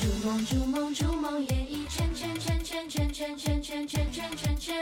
[0.00, 4.74] 逐梦逐梦逐梦演艺圈圈圈圈圈圈圈圈圈圈圈圈，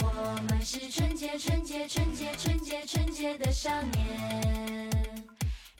[0.00, 4.90] 我们是纯洁纯洁纯洁纯洁纯洁的少年。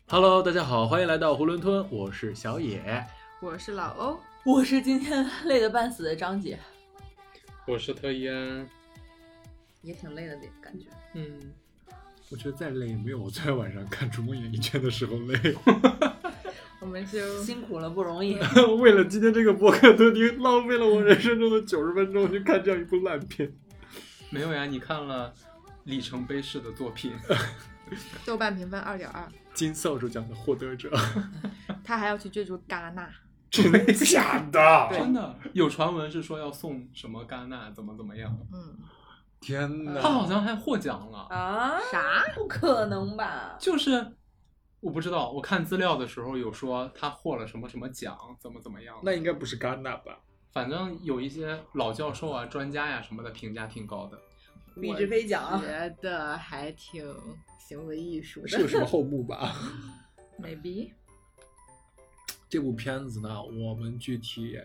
[0.08, 3.02] Hello，大家好，欢迎来到囫囵吞，我是小野。
[3.40, 6.58] 我是老欧，我是今天累得半死的张姐，
[7.66, 8.68] 我是特一安，
[9.80, 10.84] 也挺累的感觉。
[11.14, 11.50] 嗯，
[12.29, 15.56] 我觉得再累也没有我昨天晚上看《逐梦演艺圈》的时候累。
[16.80, 18.38] 我们就辛苦了，不容易。
[18.80, 23.53] 为了今天这个博客，特地浪费了我人生中的九十分钟去看这样一部烂片。
[24.30, 25.32] 没有呀，你看了
[25.84, 27.12] 里程碑式的作品，
[28.25, 30.90] 豆瓣评分二点二，金扫帚奖的获得者，
[31.82, 33.08] 他还要去追逐戛纳。
[33.50, 34.89] 真的假的？
[34.92, 38.77] 真的有传闻是说要送什么戛纳，怎么怎么样，嗯，
[39.41, 39.98] 天哪！
[40.03, 41.81] 他好像还获奖了，啊？
[41.91, 42.27] 啥？
[42.34, 43.56] 不可能吧？
[43.58, 44.12] 就是
[44.81, 50.20] 我不知道，我看资料的时候有说他获了什么什么奖，怎么怎么样，那应该不是戛纳吧？
[50.53, 54.19] 反正有一些老教授啊、专家呀、什么的评价挺高的。
[54.81, 57.05] 毕志飞奖，觉得还挺
[57.59, 58.48] 行为艺术的。
[58.48, 59.53] 是有什么 后幕吧
[60.41, 60.92] ？？maybe
[62.48, 64.59] 这部片子呢，我们具体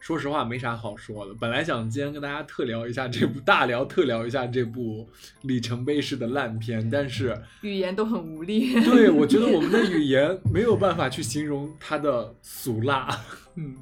[0.00, 1.34] 说实话没啥好说的。
[1.34, 5.08] 本来想今天跟大家特聊一下这部，大聊特聊一下这部
[5.42, 8.80] 里程碑式的烂片，但是语言都很无力。
[8.84, 13.08] 对我觉得我们的语言没有办法去形容它的俗辣。
[13.56, 13.76] 嗯，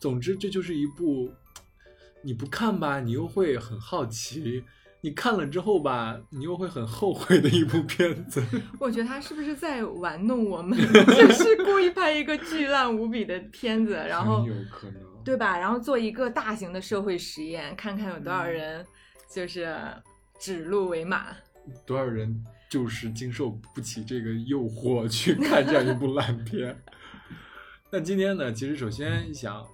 [0.00, 1.30] 总之，这就是一部
[2.22, 4.64] 你不看吧，你又会很好奇；
[5.02, 8.42] 你看了之后吧，你又会很后悔的一部片子。
[8.80, 10.76] 我觉得他是不是在玩弄我们？
[11.14, 15.58] 就是故意拍一个巨烂无比的片子，然后很有可能，对吧？
[15.58, 18.86] 然后做一个大型的社会实验，看看有多少人
[19.28, 19.76] 就是
[20.38, 21.34] 指鹿为马。
[21.84, 26.80] 多少人就是经受不起这个诱惑去看这样一部 烂片。
[27.90, 29.66] 那今天呢，其实首先想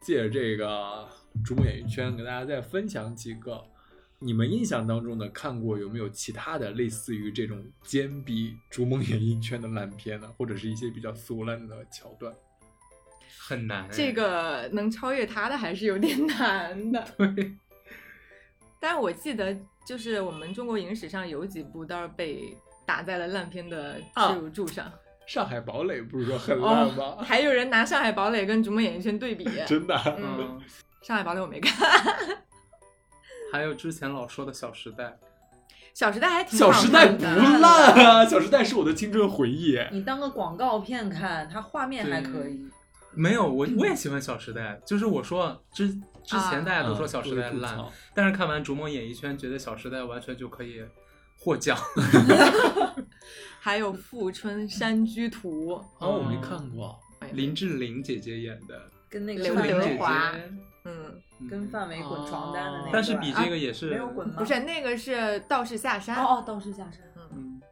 [0.00, 0.66] 借着这个
[1.44, 3.60] 《逐梦演艺圈》，给大家再分享几个
[4.20, 10.32] 你们印象当中的看过有没有其他的类似于这种兼比《逐梦演艺圈》的烂片呢？
[10.38, 12.32] 或者是一些比较俗烂的桥段？
[13.52, 13.86] 很难。
[13.90, 17.04] 这个能超越他的还是有点难的。
[17.18, 17.52] 对，
[18.80, 19.54] 但是我记得，
[19.86, 24.90] 就是我们中国影史上有几部倒是被打在了烂片的耻辱柱上。
[25.26, 27.16] 上海堡垒不是说很烂吗？
[27.18, 29.48] 哦， 还有人拿《上海堡垒》跟《逐梦演艺圈》对比。
[29.66, 30.60] 真的啊、嗯，嗯，
[31.06, 31.88] 《上海堡垒》我没看，
[33.52, 35.04] 还有之前老说的《小时代》，
[35.94, 37.62] 《小时代》还挺小好时代不烂
[37.94, 39.78] 啊，《小时代》是我的青春回忆。
[39.92, 42.68] 你当个广告片看，它画面还可以。
[43.14, 45.88] 没有，我我也喜欢《小时代》，就是我说之
[46.24, 47.78] 之前大家都说《小时代啊》烂，
[48.14, 50.82] 但是看完《逐梦演艺圈》，觉得《小时代》完全就可以
[51.38, 51.76] 获奖。
[53.60, 55.72] 还有《富春山居图
[56.04, 56.98] 》哦，我没看过。
[57.32, 60.32] 林志玲姐姐演的，跟那个刘德华
[60.84, 64.34] 嗯，嗯跟范伟滚床单的那个，但是比这个也没是有滚吗？
[64.38, 65.12] 不是，那个是
[65.46, 67.00] 《道士下山》哦哦，道士下山。
[67.16, 67.62] 嗯，嗯，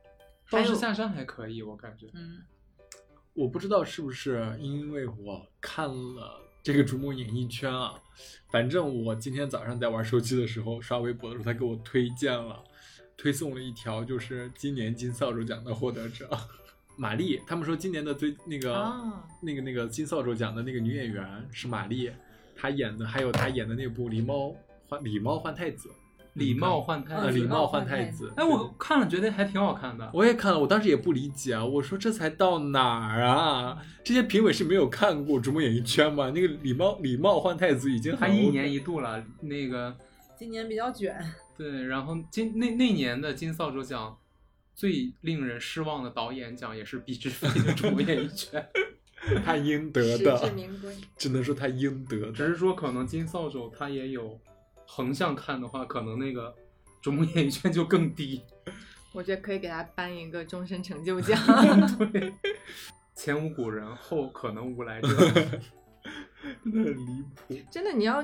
[0.48, 2.06] 道士下山还可以，我感觉。
[2.14, 2.38] 嗯，
[3.40, 7.94] 我不知道是不是因为我看了这个《逐梦演艺圈》啊，
[8.50, 12.62] 反正我今天早上在玩手机的时候刷微博的时候，他给我推荐了，
[13.16, 16.28] 推送了一条，就是今年金扫帚奖的获得者
[16.98, 17.40] 玛丽。
[17.46, 22.12] 他们说今年的最那个、哦那个那个金扫帚奖的那个女演员是玛丽，
[22.54, 24.54] 她演的还有她演的那部《狸猫
[24.86, 25.88] 换狸猫换太子》，
[26.34, 28.32] 礼貌换太呃子礼貌换太子。
[28.36, 30.10] 哎，我看了觉得还挺好看的。
[30.14, 33.78] 我也看了，我当时也不理解啊，我说这才到哪儿啊？
[34.04, 36.30] 这些评委是没有看过《逐梦演艺圈》吗？
[36.34, 39.96] 那个礼貌礼貌换太子已经很还一年一度了，那个
[40.38, 41.14] 今年比较卷。
[41.56, 44.16] 对，然后今那那年的金扫帚奖
[44.74, 48.66] 最令人失望的导演奖也是毕志飞的《逐梦演艺圈
[49.44, 50.94] 他应得实至的，名归。
[51.19, 52.46] 只能说他应得》，只。
[52.46, 54.40] 是说可能金扫帚他也有
[54.92, 56.50] 横向看的话，可能那个
[57.00, 58.42] 《逐梦演艺圈》就更低。
[59.14, 61.40] 我觉得可以给他颁一个终身成就奖。
[62.12, 62.34] 对，
[63.14, 65.08] 前无古人，后可能无来者。
[66.64, 67.56] 真的很离谱。
[67.70, 68.20] 真的，你要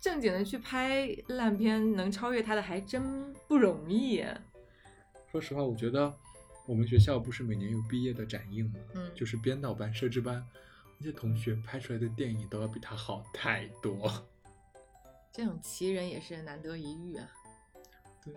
[0.00, 4.24] 正经的去拍烂片，能超越他的还真不容易。
[5.30, 6.10] 说实话，我觉得
[6.66, 8.78] 我们学校不是每年有毕业的展映吗？
[8.94, 10.42] 嗯就是编导班、摄制班
[10.96, 14.10] 那些同学拍出来的电影都要比他好太多。
[15.38, 17.24] 这种奇人也是难得一遇啊。
[18.24, 18.34] 对，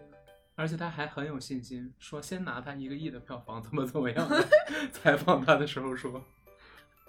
[0.53, 4.29] 而且他还很有信心，说先拿他一个亿的票房，怎么怎么样。
[4.93, 6.23] 采访他的时候说，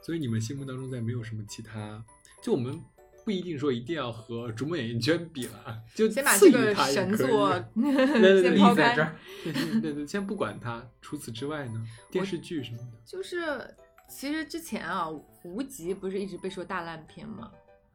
[0.01, 2.03] 所以你们心目当中再没有什么其他？
[2.43, 2.83] 就我们
[3.23, 9.15] 不一定说一定要和《逐梦演艺圈》比了，就先把这个神作 先抛开立在这儿。
[9.45, 10.83] 对对对对，先不管他。
[11.03, 13.77] 除此之外呢，电视剧什么的，就是
[14.09, 15.05] 其实之前啊，
[15.45, 17.53] 《无极》不是一直被说大烂片吗？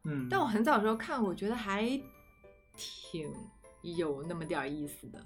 [0.08, 1.82] 嗯，但我很早的时候看，我觉得还
[2.76, 3.30] 挺
[3.82, 5.20] 有那么点儿意思的。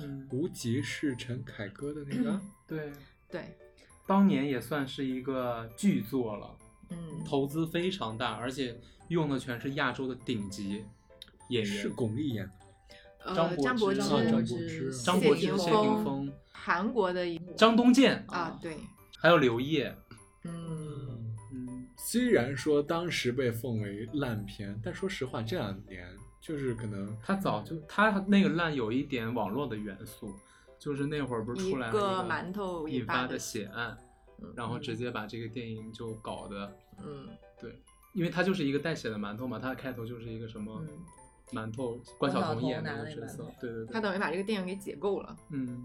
[0.00, 2.92] 嗯，无极是陈凯歌的那个， 对，
[3.30, 3.56] 对，
[4.06, 6.50] 当年也算是一个巨作了，
[6.90, 8.76] 嗯，投资非常大，而且
[9.06, 10.84] 用的全是亚洲的顶级
[11.50, 12.52] 演是，巩俐演的。
[13.26, 15.02] 呃，张柏张柏芝、芝啊。
[15.04, 18.76] 张柏芝张柏芝、谢霆锋、韩国的一张东健啊，，对，
[19.16, 19.96] 还有刘烨，
[20.42, 21.13] 嗯，嗯，
[22.14, 26.08] 虽然说当时被奉为烂片，但说实话，这两年
[26.40, 30.32] 就是可能他早就他那个烂有一点网络的元素，
[30.78, 33.98] 就是那会儿不是出来了个馒头引发的引发的血案，
[34.40, 37.30] 嗯然后直接把这个电影就搞得，嗯
[37.60, 37.76] 对，
[38.12, 40.88] 因为他就是一个带血的馒头嘛，他的开头就是一个什么嗯，
[41.50, 45.36] 馒头，关晓彤演的角色对对对，他等于把这个电影给解构了。
[45.50, 45.84] 嗯，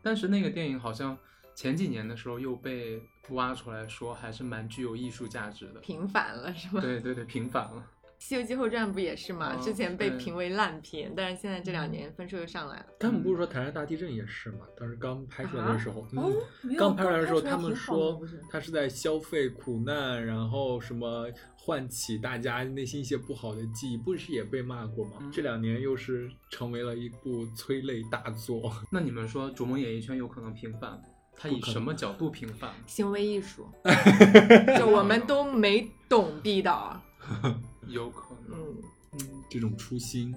[0.00, 1.18] 但是那个电影好像
[1.60, 3.02] 前几年的时候又被
[3.32, 6.80] 挖出来说还是蛮具有艺术价值的，平反了是吗？
[6.80, 7.86] 对对对，平反了，
[8.18, 9.52] 《西游记后传》不也是吗？
[9.54, 12.86] 嗯之前被评为烂片，但是现在这两年分数又上来了。
[12.98, 14.60] 他们不是说唐山大地震也是吗？
[14.74, 18.18] 当时刚拍出来的时候，哦嗯，刚拍出来的时候，他们说
[18.50, 21.28] 他是在消费苦难，然后什么
[21.58, 25.18] 唤起大家内心一些不好的记忆，不是也被骂过吗？
[25.20, 28.72] 嗯这两年又是成为了一部催泪大作。
[28.90, 31.02] 那你们说《逐梦演艺圈》有可能平反吗？
[31.42, 32.68] 他以什么角度评判？
[32.86, 33.66] 行为艺术，
[34.76, 37.00] 就我们都没懂毕导。
[37.88, 38.76] 有可能，嗯，
[39.12, 40.34] 嗯，这种初心，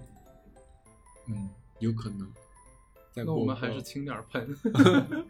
[1.28, 2.32] 嗯，有可能。
[3.12, 4.58] 在那我们还是轻点喷。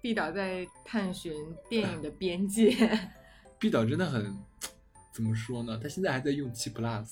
[0.00, 1.32] 毕导在探寻
[1.68, 2.74] 电影的边界。
[3.58, 4.36] 毕导真的很
[5.12, 5.78] 怎么说呢？
[5.80, 7.06] 他现在还在用七 Plus，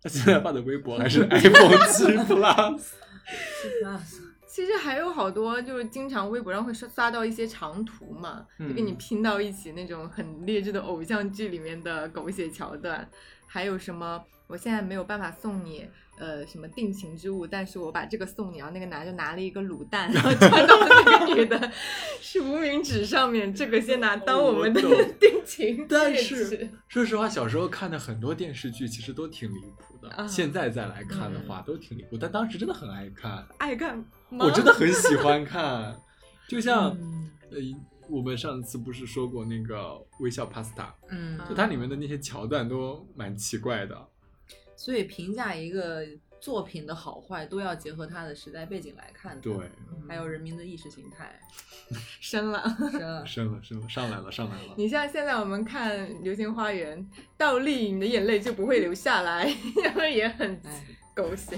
[0.00, 2.82] 他现在发的微博还是 iPhone 七 Plus。
[4.52, 8.96] 其实还有好多，就是经常微博上会刷刷到一些长图嘛，就给你嗯。
[8.98, 13.08] 拼到一起那种很劣质的偶像剧里面的狗血桥段，
[13.46, 15.88] 还有什么我现在没有办法送你
[16.18, 21.72] 呃什么定情之物，但是我把这个送你，然后那个男就拿了一个卤蛋，然后 穿到那个女的
[22.20, 24.82] 是无名指上面，这个先拿当我们的
[25.18, 26.68] 定情戒但是指。
[26.88, 34.04] 说实话，小时候看的很多电视剧其实都挺离谱的，啊现在再来看的话、都挺离谱，但当时真的很爱看，爱看？
[34.30, 35.98] 我真的很喜欢看。
[36.48, 37.58] 就像、嗯呃，
[38.10, 44.08] 我们上次不是说过那个微笑 Pasta，嗯，就它里面的那些桥段都蛮奇怪的。
[44.76, 46.04] 所以评价一个
[46.42, 49.40] 作品的好坏，都要结合它的时代背景来看的。
[49.40, 49.70] 对，
[50.08, 51.40] 还有人民的意识形态。
[52.20, 52.60] 深了。
[52.90, 54.74] 是啊升了 深了，上来了上来了。
[54.76, 56.98] 你像现在我们看《流星花园》，
[57.38, 59.48] 倒立你的眼泪就不会流下来，
[59.84, 60.84] 然后也很哎，
[61.14, 61.56] 狗血。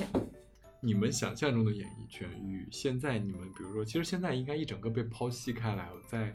[0.83, 6.31] 你们想象中的演艺圈与现在你们，比如说，其实现在应该一整个被剖析开来，我在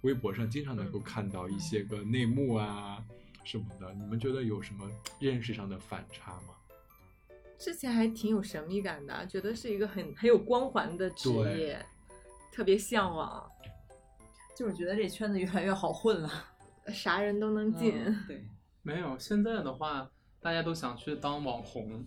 [0.00, 3.04] 微博上经常能够看到一些个内幕啊
[3.44, 3.92] 什么的。
[3.92, 6.54] 你们觉得有什么认识上的反差吗？
[7.60, 11.78] 之前还挺有神秘感的，觉得是一个很很有光环的职业，
[12.50, 13.46] 特别向往，
[14.56, 16.46] 就是觉得这圈子越来越好混了。
[16.88, 18.02] 啥人都能进。
[18.02, 18.44] 嗯对，
[18.82, 20.10] 没有，现在的话，
[20.40, 22.02] 大家都想去当网红，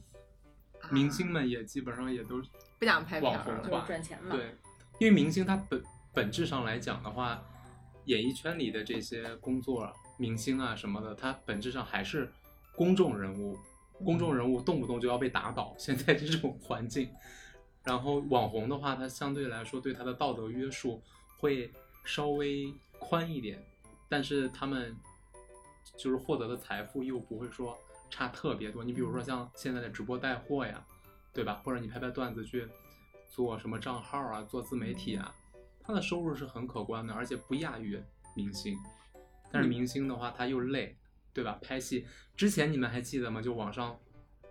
[0.82, 2.42] 啊明星们也基本上也都
[2.80, 4.36] 不想拍片网红儿了，就是赚钱嘛。
[4.36, 4.58] 对，
[5.00, 5.84] 因为明星他本
[6.16, 7.40] 本质上来讲的话，
[8.06, 12.34] 演艺圈里的这些工作啊，明星啊什么的，他本质上还是
[12.76, 13.56] 公众人物，
[14.04, 17.10] 公众人物动不动就要被打倒，现在这种环境。
[17.84, 21.02] 然后网红的话，他相对来说对他的道德约束
[21.38, 21.72] 会
[22.06, 23.62] 稍微宽一点，
[24.08, 24.96] 但是他们
[25.98, 27.78] 就是获得的财富又不会说
[28.10, 28.84] 差特别多。
[28.84, 30.86] 你比如说像现在的直播带货呀，
[31.34, 31.62] 对吧？
[31.64, 32.66] 或者你拍拍段子去
[33.30, 35.36] 做什么账号啊，做自媒体啊，
[35.82, 38.02] 他的收入是很可观的，而且不亚于
[38.36, 38.78] 明星。
[39.52, 40.96] 但是明星的话，他又累，
[41.34, 41.58] 对吧？
[41.62, 43.42] 拍戏之前你们还记得吗？
[43.42, 43.98] 就网上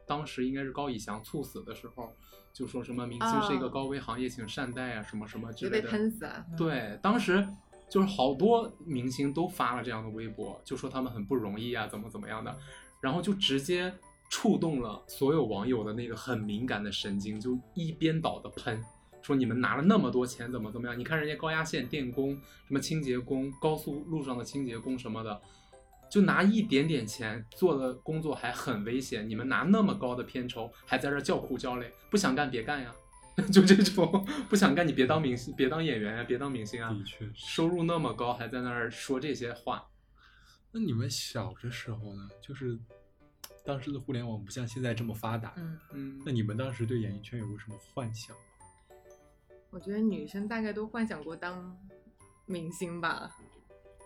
[0.07, 2.13] 当时应该是高以翔猝死的时候，
[2.53, 5.89] 就说什么明星是一个哦高危行业，请善待啊，什么什么之类的。
[5.89, 6.45] 喷死了。
[6.59, 7.47] 对，当时
[7.89, 12.59] 就是好多明星都发了这样的微博，就说他们很不容易啊，怎么怎么样的，
[13.01, 13.95] 然后就直接
[14.29, 18.83] 触动了所有网友的那个很敏感的神经，就一边倒的喷，
[19.23, 20.99] 说你们拿了那么多钱，怎么怎么样？
[20.99, 22.35] 你看人家高压线电工、
[22.67, 25.41] 什么清洁工、高速路上的清洁工什么的。
[26.13, 32.95] 就拿一点点钱做的工作还很危险，你们拿那么高的片酬，还在这儿叫苦叫累，不想干别干呀，
[33.51, 37.27] 就这种不想干你别当明星，别当演员呀，别当明星啊，的确。
[37.35, 39.89] 收入那么高，还在那儿说这些话，
[40.71, 42.29] 那你们小的时候呢？
[42.43, 42.79] 就是
[43.65, 48.43] 当时的互联网不像现在这么发达，嗯，嗯那，你们当时对演艺圈有过什么幻想吗？
[49.71, 51.75] 我觉得女生大概都幻想过当
[52.45, 53.35] 明星吧。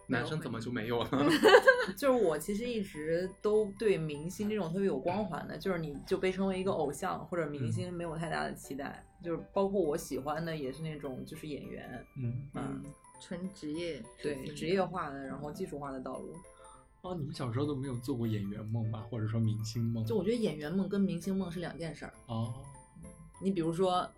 [0.09, 1.11] 男生怎么就没有了？
[1.97, 12.83] 就是我其实一直都对明星这种特别有光环的，就是你就被称为一个偶像或者明星没有太大的期待，就是包括我喜欢的也是那种就是演员，嗯，嗯，
[13.21, 16.35] 纯职业，对职业化的，然后技术化的道路。
[17.03, 20.05] 哦，你们小时候都没有做过演员梦吧，或者说明星梦？
[20.05, 22.13] 就我觉得演员梦跟明星梦是两件事儿。
[22.27, 22.53] 哦，
[23.41, 24.09] 你比如说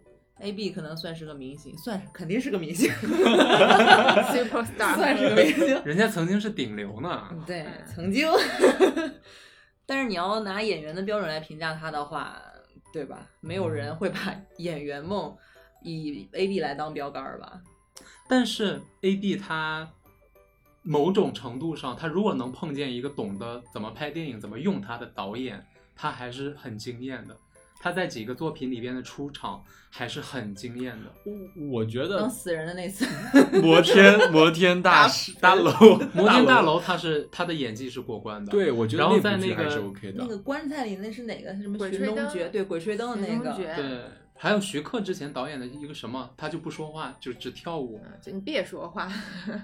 [0.41, 5.83] A B 可能算是个明星，算肯定是个明星，super star，算是个明星。
[5.85, 7.29] 人家曾经是顶流呢。
[7.47, 8.29] 对，曾经。
[9.85, 12.41] 但是你要拿演员的标准来评价他的话，
[12.93, 13.27] 对吧？
[13.41, 14.19] 没有人会把
[14.59, 15.35] 演员梦
[15.83, 17.61] 以 A B 来当标杆儿吧？
[18.29, 19.89] 但是 A B 他
[20.83, 25.67] 某种程度上，他如果能碰见一个懂得怎么拍电影、怎么用他的导演，
[25.97, 27.37] 他还是很惊艳的。
[27.81, 31.13] 他在几个作品里边的出场还是很惊艳的。
[31.25, 33.07] 我我觉得当死人的那次，
[33.63, 35.71] 摩天摩天大师大楼
[36.13, 38.51] 摩天大楼，他是他的演技是过关的。
[38.51, 40.15] 对我觉得然后在那个部剧还是 OK 的。
[40.19, 41.51] 那个棺材里那是哪个？
[41.63, 42.49] 什么寻鬼吹灯龙诀？
[42.49, 43.53] 对，鬼吹灯的那个。
[43.55, 44.01] 对，
[44.35, 48.01] 还有徐克之前导演的一个什么，他就不说话，就只跳舞。
[48.27, 49.11] 你别说话，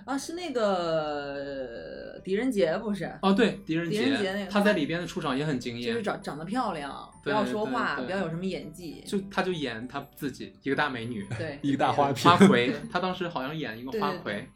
[0.05, 3.11] 啊，是那个狄仁杰不是？
[3.23, 9.03] 哦，对，狄仁杰狄仁杰那个他在里边的出场也很惊艳就是，长长得漂亮，不要说话，不要有什么演技。
[9.07, 14.49] 就他就演他自己一个大美女，对，一个大花瓶 花魁，他当时好像演一个花魁。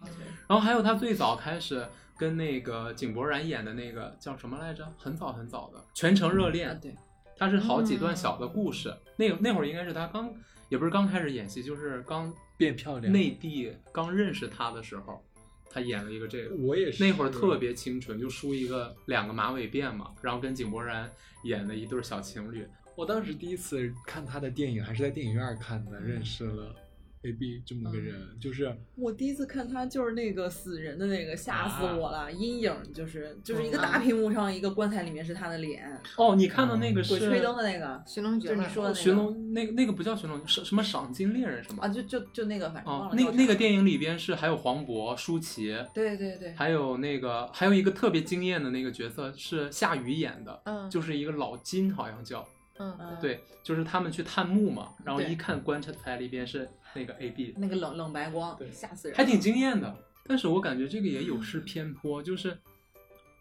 [0.46, 4.86] 然后还有他最早开始跟那个井柏然演的那个叫什么来着？
[4.96, 6.94] 很早很早的《全城热恋》啊，对，
[7.36, 8.94] 他是好几段小的故事。
[9.16, 10.32] 那那会儿应该是他刚，
[10.68, 15.22] 也不是刚开始演戏，就是刚变漂亮内地刚认识他的时候，
[15.70, 16.54] 他演了一个这个。
[16.56, 21.10] 我也是那会儿特别清纯，就梳一个两个马尾辫嘛，然后跟井柏然
[21.44, 22.66] 演的一对小情侣。
[22.96, 26.74] 我当时第一次看他的电影还是在电影院看的，认识了
[27.22, 32.30] A B 这么个人，就是我第一次看他就是那个死人的那个，吓死我了！
[32.32, 33.82] 阴影就是就是一个嗯。
[33.82, 35.84] 大屏幕上一个棺材里面是他的脸，
[36.16, 39.00] 哦，你看的那个是鬼吹灯的那个寻龙诀就是你说的那个。
[39.00, 50.88] 寻龙那个那个不叫寻龙，是什么赏金猎人什么啊，就就就那个，反正忘哦了，那那个电影里边是还有黄渤、舒淇，对对对，还有那个还有一个特别惊艳的那个角色是夏雨演的，嗯。
[50.88, 52.46] 就是一个老金好像叫，
[52.78, 59.96] 嗯，嗯对，就是他们去探墓嘛，然后一看棺材里边是那个 A B，那个冷冷白光对，吓死人，还挺惊艳的。
[60.26, 62.58] 但是我感觉这个也有失偏颇，就是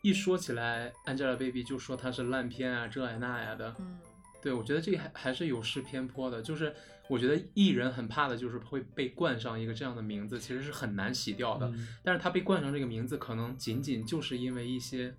[0.02, 3.76] 一说起来 Angelababy 就说她是烂片啊，这呀那呀的。
[3.80, 4.00] 嗯，
[4.42, 6.74] 对，我觉得这个还还是有失偏颇的，就是
[7.10, 11.68] 我觉得艺人很怕的就是会被冠上一个这样的名字，其实是很难洗掉的。
[11.68, 15.14] 嗯但是他被冠上这个名字，可能仅仅就是因为一些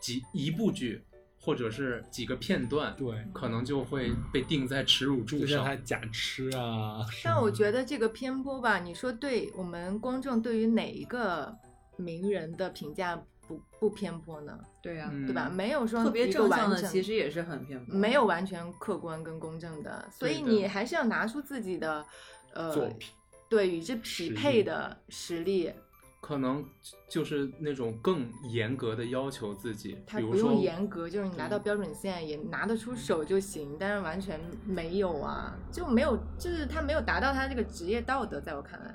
[0.00, 1.02] 几一部剧
[1.48, 5.82] 或者是几个片段，对，可能就会被定在耻辱柱就像他上。
[5.82, 6.98] 假吃啊。
[7.24, 11.56] 但我觉得这个偏颇吧，你说对我们观众对于哪一个
[11.96, 14.60] 名人的评价不不偏颇呢？
[14.82, 15.48] 对呀，嗯对吧？
[15.48, 22.04] 没有说特别正向的其实也是很偏颇，没有完全客观跟公正的，所以你还是要拿出自己的
[22.52, 23.08] 呃作品
[23.48, 25.72] 对与之匹实力配的实力。
[26.20, 26.64] 可能
[27.08, 38.94] 就是那种更严格的要求自己，他不用严格，就是你拿到标准线也拿得出手就行，但是完全没有啊，就没有，就是他没有达到他这个职业道德，在我看来，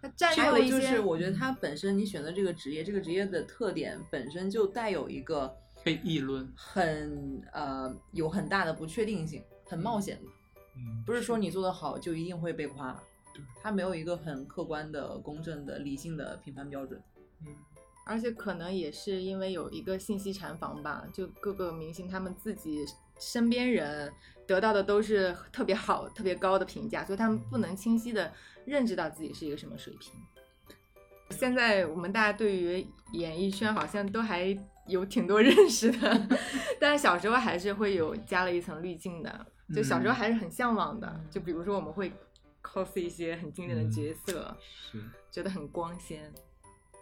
[0.00, 10.28] 他占还用了一些，就是，我觉得他本身你选择这个职业，这个职业的特点本身就带有一个被议论，很呃有很大的不确定性，很冒险的。
[10.76, 12.92] 嗯，不是说你做得好就一定会被夸
[13.34, 17.00] 对，他没有一个很客观的、公正的、理性的评判标准。
[17.46, 17.54] 嗯，
[18.06, 22.84] 而且可能也是因为有一个信息禅房吧，就各个明星他们自己
[23.18, 24.12] 身边人
[24.46, 28.32] 得到的都是特别好、特别高的评价，所以他们不能清晰的
[28.64, 30.12] 认知到自己是一个什么水平。
[31.30, 34.54] 现在我们大家对于演艺圈好像都还
[34.86, 36.28] 有挺多 认识的，
[36.78, 41.20] 但是小时候还是会有加了一层滤镜的，就小时候嗯还是很向往的。
[41.30, 42.12] 就比如说我们会
[42.62, 44.56] cos 一些很经典的角色，
[44.90, 44.98] 是
[45.30, 46.32] 觉得很光鲜。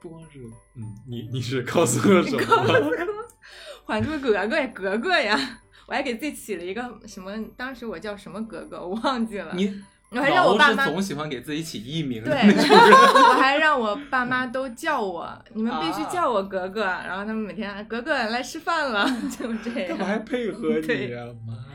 [0.00, 0.38] 不光是
[0.76, 2.40] 嗯，你你是 cos 了什么？
[3.92, 9.52] 《还珠格格》呀，格格呀，我还给自己起了一个什么，当时我叫什么格格，我忘记了。
[9.54, 12.32] 你我还让我爸妈总喜欢给自己起艺名对。
[12.32, 16.82] 我还让我爸妈都叫我，你们必须啊叫我格格。
[16.84, 20.18] 然后他们每天格格来吃饭了， 就这干嘛还。
[20.20, 21.69] 配合你对呀、妈呀！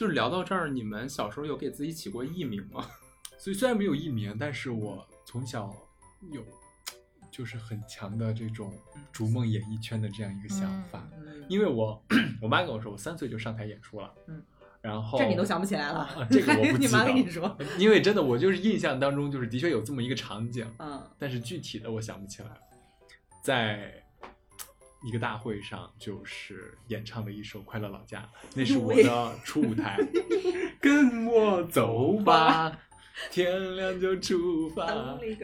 [0.00, 2.86] 就是聊到这儿，你们小时候有给自己起过艺名吗？
[3.36, 5.76] 所以虽然没有艺名，但是我从小
[6.32, 6.42] 有
[7.30, 8.72] 就是很强的这种
[9.12, 11.06] 逐梦演艺圈的这样一个想法。
[11.18, 12.02] 嗯因为我
[12.40, 14.42] 我妈跟我说，我三岁就上台演出了，嗯，
[14.80, 22.56] 然后这你都想不起来了啊，这个我不 你妈跟你说，因为真的我就是印象当中就是的确有这么一个场景，嗯但是具体的我想不起来了。
[23.44, 23.99] 在
[25.02, 28.20] 一个大会上，就是演唱了一首《快乐老家》，
[28.54, 29.98] 那是我的初舞台。
[30.80, 32.78] 跟我走吧，
[33.30, 34.86] 天亮就出发。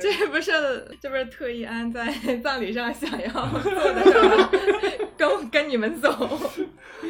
[0.01, 3.33] 这不是这不是特意安在 葬礼上想要？
[5.17, 6.11] 跟我跟你们走，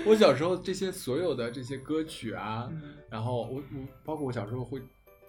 [0.05, 3.63] 我小时候这些所有的这些歌曲啊，嗯然后我我
[4.05, 4.81] 包括我小时候会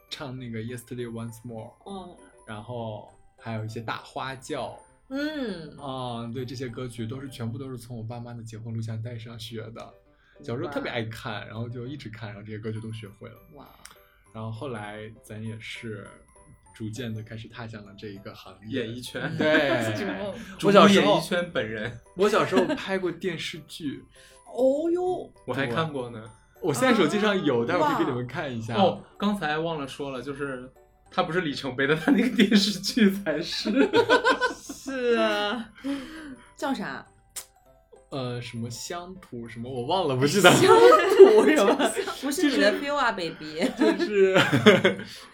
[0.09, 2.15] 唱那个 Yesterday Once More，嗯
[2.47, 3.09] 然后
[3.39, 4.77] 还有一些大花轿
[5.09, 9.93] 嗯，啊、对这些歌曲都是全部都是从我爸妈的结婚录像带上学的。
[10.43, 13.35] 小时候特别爱看，然后就一直看，然后这些歌就都学会了。
[13.53, 13.67] 哇，
[14.33, 16.05] 然后后来咱也是
[16.75, 19.71] 逐渐的开始踏向了这一个行业，演艺圈，对，
[20.63, 24.03] 我小时候演艺圈本人，我小时候拍过电视剧，
[24.53, 26.21] 哦哟，我还看过呢。
[26.61, 28.75] 我现在手机上有，啊待会儿可以给你们看一下。
[28.75, 30.71] 哦，刚才忘了说了，就是
[31.09, 33.71] 他不是里程碑的，他那个电视剧才是。
[34.97, 35.69] 是啊，
[36.57, 37.05] 叫啥？
[38.09, 40.49] 呃，什么乡土什么我忘了，不记得。
[40.51, 40.73] 乡
[41.17, 41.91] 土什么？
[42.21, 43.69] 不是你的 feel 啊，baby。
[43.77, 44.39] 就是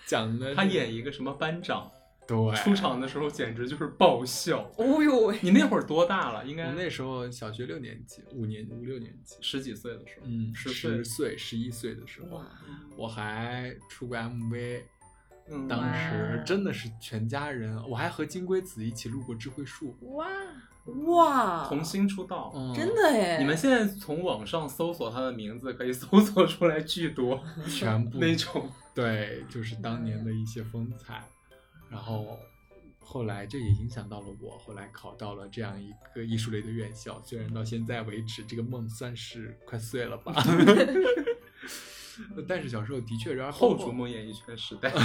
[0.08, 1.90] 讲的他演一个什么班长，
[2.28, 4.68] 对出场的时候简直就是爆笑。
[4.78, 6.44] 哦呦喂，你那会儿多大了？
[6.46, 12.42] 应该我那时候小学六年级，五年五六年级，十几岁的时候，嗯，十十岁十一岁的时候，
[12.98, 14.82] 我还出过 MV，
[15.50, 19.96] 嗯当时真的是全家人，我还和金龟子一起录过智慧树。
[20.16, 20.26] 哇，
[21.06, 22.52] 哇，童星出道。
[22.56, 23.38] 嗯，真的哎！
[23.40, 28.70] 你们现在从网上搜索他的名字，可以搜索出来巨多 全部那种。
[28.94, 31.28] 对，就是当年的一些风采，
[31.90, 32.40] 然后
[33.00, 40.34] 后来这也影响到了我，后来考到了这样一个艺术类的院校，虽然到现在为止这个梦算是快碎了吧，
[42.48, 44.92] 但是小时候的确，然后后逐梦演艺圈时代，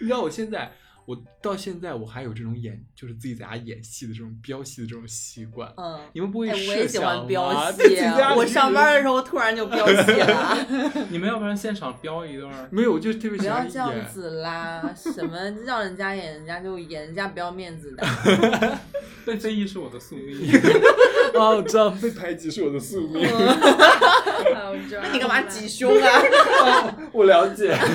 [0.00, 0.72] 你知道我现在，
[1.06, 5.72] 我到现在我还有这种演，就是自己在家演戏的这种飙戏的这种习惯。
[5.76, 6.00] 嗯。
[6.12, 7.72] 你们不会哎，我也喜欢飙？
[7.72, 7.82] 戏
[8.36, 10.58] 我上班的时候候突然就飙戏了。
[11.10, 12.68] 你们要不然现场飙一段？
[12.70, 14.06] 没有，我就特别不喜欢要这样演。
[14.06, 14.94] 子啦！
[14.94, 18.06] 什么让人家演，人家就演，人家不要面子的。
[19.24, 20.50] 被非议是我的宿命。
[21.38, 23.22] 啊，我知道被排挤是我的宿命，
[25.02, 26.96] 那你干嘛挤胸啊？
[27.12, 27.76] 我了解。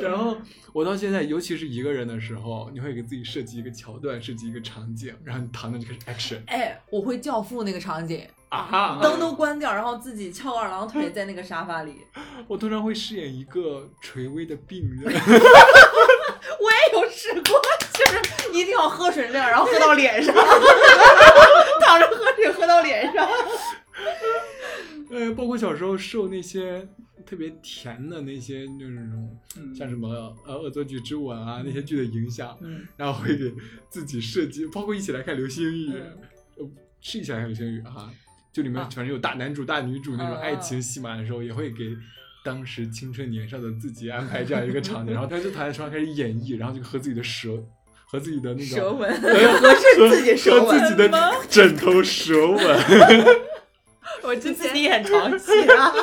[0.00, 0.36] 然后
[0.72, 9.00] 我到现在，尤其是一个人的时候，你会给自己设计一个桥段，设计一个场景，然后你躺着就开始 action 哎，我会教父那个场景，啊！
[9.02, 12.06] 灯都关掉，然后自己翘二郎腿在那个沙发里。
[12.46, 17.60] 我通常会饰演一个垂危的病人，我也有试过，
[17.92, 20.32] 就是一定要喝水量，然后喝到脸上，
[21.80, 23.28] 躺着喝水喝到脸上。
[25.10, 26.86] 呃，包括小时候受那些
[27.26, 29.74] 特别甜的那些那种，嗯。
[29.74, 30.08] 像什么
[30.46, 32.86] 呃《恶作剧之吻》啊那些剧的影响，嗯。
[32.96, 33.52] 然后会给
[33.88, 36.18] 自己设计，包括一起来看流星雨，嗯。
[36.58, 38.10] 呃，是一起来看流星雨哈，
[38.52, 38.88] 就里面啊。
[38.94, 41.96] 反正有大男主大女主那种嗯爱情戏码的时候，也会给。
[42.44, 47.62] 当时青春年少的自己安排这样一个场景，然后他就躺在床上开始演绎，然后就和自己的舌
[48.06, 52.58] 和自己的那个舌吻， 合适自己舌吻和自己的枕头舌吻。
[54.22, 55.92] 我之前自己演床戏啊。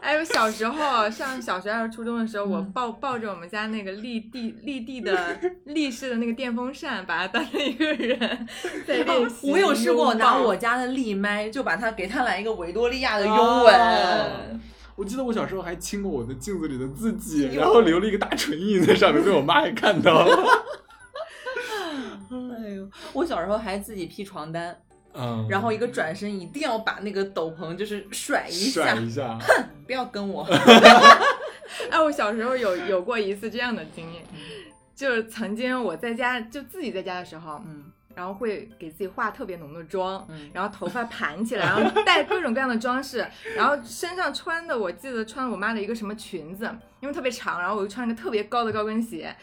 [0.00, 8.46] 哎，我小时候上小学还是初中的时候，我嗯抱抱着我们家那个立地立地的 立式的那个电风扇，把它当成一个人
[8.86, 9.50] 在练习。
[9.50, 13.74] 我有试过拿我家的立麦，就把它给它来一个维多利亚的拥吻。
[13.74, 14.26] 哦
[14.96, 20.36] 我记得我小时候还亲过我的镜子里的自己，然后留了一个大唇印在上面，被我妈也看到了。
[22.30, 24.76] 哎呦，我小时候还自己披床单，
[25.14, 30.42] 嗯，然后一个转身一定要把那个斗篷就是甩一下，甩一下，哼不要跟我。
[31.90, 34.24] 哎，我小时候有有过一次这样的经验，
[34.94, 40.48] 就是曾经我在家就自己在家的时候，嗯然后会给自己化特别浓的妆，嗯。
[40.52, 46.64] 然后头发盘起来，然后戴各种各样的装饰， 然后身上穿的我记得穿我妈的一个什么裙子，
[47.00, 49.34] 因为特别长，然后我就穿一个特别高的高跟鞋，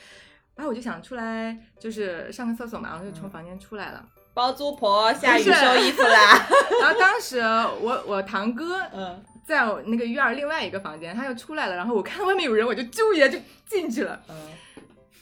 [0.55, 6.47] 然后我就想出来就是上个厕所嘛，然后就从房间出来了，包租婆下雨收衣服啦。
[6.81, 14.35] 然后当时我我堂哥嗯在我那个院儿另外一个房间，他又出来了，然后我看外面有人，我就啾一下就进去了，嗯，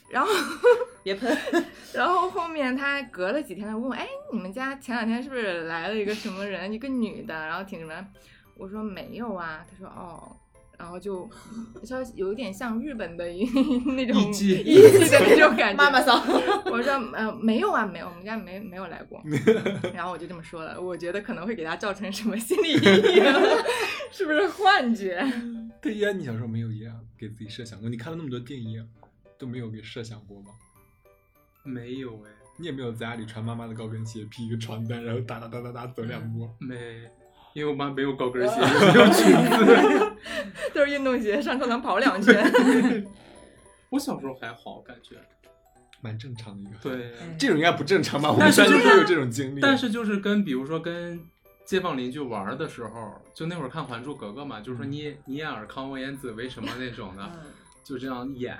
[0.09, 0.29] 然后。
[1.01, 1.35] 别喷。
[1.93, 8.05] 然后后面他隔了几天，他问我，哎，你们家前两天是不是来了一个什么人，一个女的，然后挺什么？
[8.55, 9.65] 我说没有啊。
[9.71, 10.35] 他说哦，
[10.79, 11.29] 然后就
[11.83, 13.43] 稍微有一点像日本的一
[13.95, 14.63] 那种艺妓
[15.11, 15.77] 的那种感觉。
[15.77, 16.17] 妈妈桑，
[16.71, 19.21] 我说呃没有啊，没有，我们家没没有来过。
[19.93, 22.79] 然后我就这么说了，我觉得可能会给他造成什么心理阴
[23.17, 23.23] 影，
[24.11, 25.21] 是不是幻觉？
[25.81, 27.89] 对呀，你小时候没有也给自己设想过？
[27.89, 28.87] 你看了那么多电影，
[29.37, 30.51] 都没有给设想过吗？
[31.63, 36.49] 没有哎，你也没有在家里穿妈妈的高跟鞋，披一个床单，然后哒哒哒哒哒走两步。
[36.59, 37.03] 没，
[37.53, 40.15] 因为我妈没有高跟鞋，也没有裙子。
[40.73, 43.05] 都是运动鞋，上课能跑两圈。
[43.89, 45.15] 我小时候还好，感觉
[46.01, 48.31] 蛮正常的一个。，对，这种应该不正常吧？
[48.31, 51.19] 我们但是就是虽然都有这种经历，但是就是跟比如说跟
[51.65, 57.51] 街坊邻居玩的时候，就那会儿看《还珠格格》嘛，就是说你你演尔康，我演紫薇什么那种的，嗯
[57.83, 58.55] 就这样演。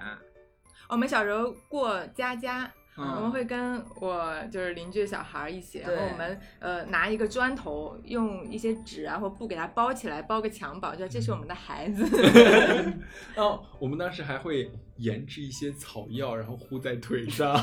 [0.88, 2.72] 我们小时候过家家，
[3.02, 12.06] 我们嗯，会跟我就是邻居的小孩一起，然后我们呃拿一个砖头，用一些纸啊或布给它包起来，包个襁褓，就这是我们的孩子。
[13.36, 17.58] 哦，我们当时还会研制一些草药，然后糊在腿上，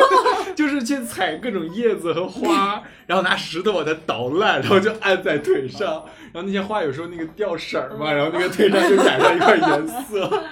[0.54, 10.44] 就是去采各种叶子和花，然后拿石头把它捣烂，然后就按在腿上，然后那些花有时候那个掉色儿嘛，然后那个腿上就染上一块颜色。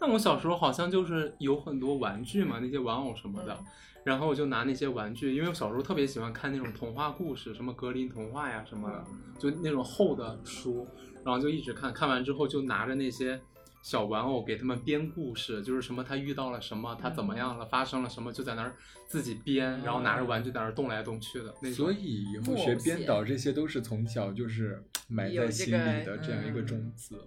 [0.00, 3.58] 那我小时候好像就是有很多玩具嘛，那些玩偶什么的，
[4.02, 9.04] 然后我就拿那些玩具，因为我小时候特别喜欢看那种童话故事，什么格林童话呀什么的，
[9.38, 10.88] 就那种厚的书，
[11.24, 13.38] 然后就一直看，看完之后就拿着那些
[13.82, 18.74] 小玩偶给他们编故事，就是什么他遇到了什么，他怎么样了，发生了什么，就在那儿
[19.06, 21.74] 自己编，然后拿着玩具在那儿动来动去的那种。
[21.74, 27.22] 所以以后学编导这些都是从小就是埋在心里的这样一个种子。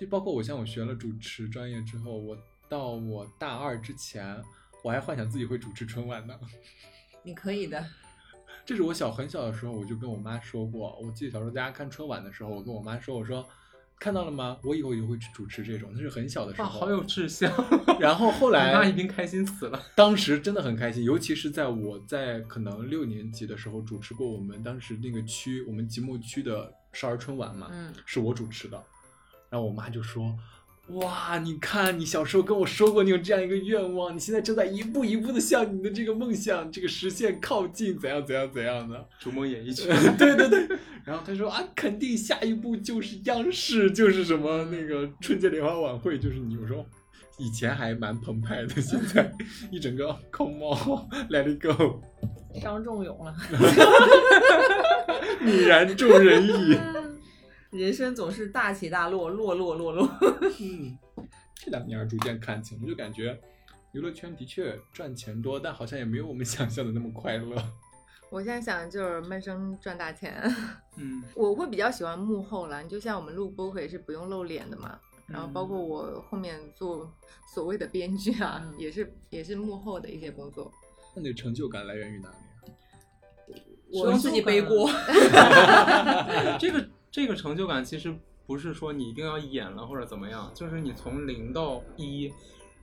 [0.00, 2.34] 就包括我像我学了主持专业之后，我
[2.70, 4.42] 到我大二之前，
[4.82, 6.34] 我还幻想自己会主持春晚呢。
[7.22, 7.84] 你可以的。
[8.64, 10.98] 这是我小很小的时候，我就跟我妈说过。
[11.02, 13.46] 我记得小时候大家看春晚的时候，我跟我妈说，我说
[13.98, 14.58] 看到了吗？
[14.62, 15.90] 我以后也会去主持这种。
[15.92, 17.52] 那是很小的时哇，候，好有志向！
[18.00, 19.82] 然后后来妈来一定开心死了。
[19.94, 28.82] 当时真的很开心，尤其是在我在可能六年级的时候主持过我们当时那个区，我们即墨区的少儿春晚嘛，嗯，是我主持的。
[29.50, 30.34] 然后我妈就说
[30.94, 46.56] ：“哇，你看你小时候跟我说过你有这样一个愿望，你现在正在一步一步的向你的这个梦想这个实现靠近，怎样怎样怎样的。”逐梦演艺圈， 对对对，然后他说啊，肯定下一步就是央视，就是什么那个春节联欢晚会，就是你。
[46.56, 46.84] 我说
[47.38, 49.32] 以前还蛮澎湃的，现在
[49.72, 52.00] 一整个 come on，let it go，
[52.60, 53.34] 伤仲永了。
[55.42, 56.99] 泯然众人矣。
[57.70, 60.08] 人生总是大起大落，落落落落。
[60.60, 60.98] 嗯，
[61.54, 63.38] 这两年逐渐看清，就感觉
[63.92, 67.56] 娱乐圈的确赚钱多，但好像也没有我们想象的那么快乐。
[68.30, 70.42] 我现在想的就是闷声赚大钱。
[70.96, 77.12] 嗯，我会比较喜欢幕后了，你就像我们录播客也是不用露脸的嘛，然后包括我后面做
[77.54, 80.70] 所谓的编剧啊，嗯也是也是幕后的一些工作。
[81.14, 82.40] 那你的成就感来源于哪里啊？
[83.92, 84.88] 我用自己背锅。
[86.60, 88.14] 这个这个成就感其实
[88.46, 92.32] 不是说你一定要演了或者怎么样，就是你从零到一，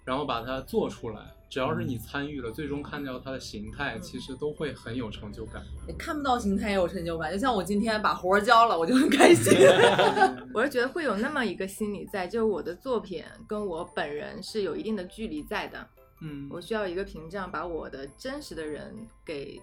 [0.03, 5.63] 然后把它做出来，只要是你参与了，最终看到它的形态，其实都会很有成就感。
[5.87, 9.53] 你看不到形态也有成就感，就像我今天把活儿交了，我就很开心。
[10.53, 15.87] 我是觉得会有那么一个心理在，就是我的作品跟我本人是有一定的距离在的，
[16.21, 18.93] 嗯，我需要一个屏障把我的真实的人
[19.25, 19.61] 给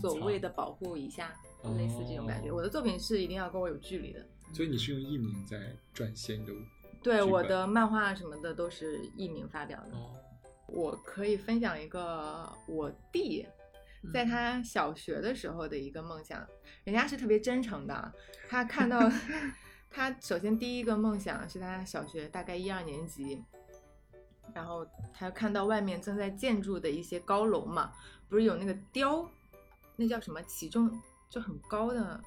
[0.00, 1.32] 所谓的保护一下，
[1.72, 2.50] 类似这种感觉。
[2.50, 4.24] 哦我的作品是一定要跟我有距离的。
[4.52, 6.52] 所以你是用艺名在撰写你的
[7.02, 9.96] 对，我的漫画什么的都是艺名发表的。
[9.96, 10.14] 哦，
[10.68, 13.46] 我可以分享一个我弟
[14.02, 16.46] 嗯在他小学的时候的一个梦想，
[16.84, 18.12] 人家是特别真诚的。
[18.48, 19.10] 他看到
[19.90, 23.42] 他首先第一个梦想是他小学大概一二年级，
[24.54, 27.92] 然后他看到外面正在建筑的一些高楼嘛，
[28.28, 29.28] 不是有那个雕，
[29.96, 30.90] 那叫什么起重
[31.34, 32.20] 就很高的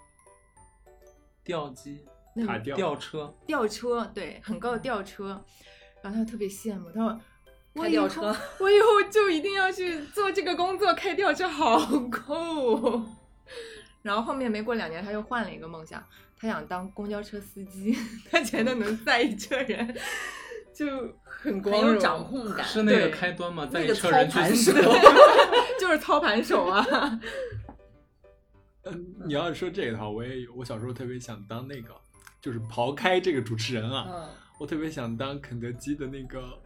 [1.43, 2.03] 吊机、
[2.35, 5.41] 那个塔吊吊车，吊车，对，很高的吊车，
[6.01, 7.21] 然后他特别羡慕，他说。
[7.73, 13.01] 我以后开吊车，我以后就一定要去做这个工作，开吊车好酷。
[14.01, 16.03] 然后后面没过两年，他又换了一个梦想，
[16.37, 17.95] 他想当公交车司机，
[18.31, 19.95] 他觉得能载一车人
[20.73, 20.85] 就
[21.23, 22.65] 很光荣，很有掌控感。
[22.65, 23.65] 是那个开端吗？
[23.71, 24.73] 在那个一车人去操盘手
[25.79, 26.85] 就是操盘手啊。
[28.91, 30.53] 嗯， 你要是说这个的话，我也有。
[30.53, 31.95] 我小时候特别想当那个，
[32.41, 36.59] 就是刨开这个主持人啊，嗯，我特别想当肯德基的那个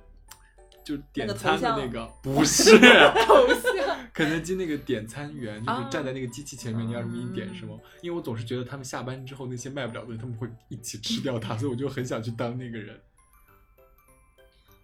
[0.84, 2.78] 就点餐的像那个， 不是
[3.26, 3.82] 头像。
[4.14, 7.80] 肯德基那个点餐员，就是啊站在那个机器前面，你要什么你点什嗯么。
[8.02, 13.00] 因为我总是觉得他们下班之后那些卖不了的，他们会一起吃掉它，所以我就很想去当那个人。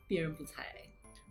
[0.08, 0.73] 别人不才，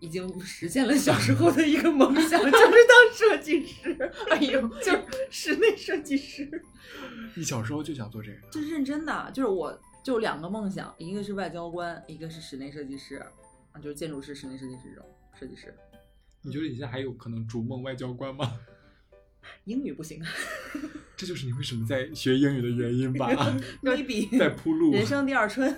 [0.01, 4.13] 已经实现了小时候的一个梦想，就是当设计师。
[4.31, 6.49] 哎呦，就是室内设计师。
[7.35, 8.39] 你小时候就想做这个？
[8.51, 13.17] 这是认真的，就是我就两个梦想，一个是外交官，一个是室内设计师，
[13.73, 15.07] 啊，就是建筑师、室内设计师这种
[15.39, 15.75] 设计师。
[16.43, 18.53] 你觉得你现在还有可能逐梦外交官吗？
[19.65, 20.21] 英语不行
[21.17, 23.29] 这就是你为什么在学英语的原因吧
[23.81, 24.93] ？，maybe 在铺路。
[24.93, 25.73] 人生第二春。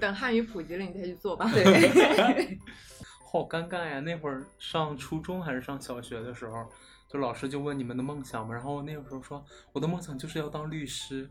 [0.00, 1.50] 等汉语普及了，你再去做吧。
[1.52, 2.58] 对，
[3.34, 3.98] 好尴尬呀！
[3.98, 6.64] 那会儿上初中还是上小学的时候，
[7.08, 11.28] 就老师就问你们的梦想嘛，然后那个时候说我的梦想就是要当律师，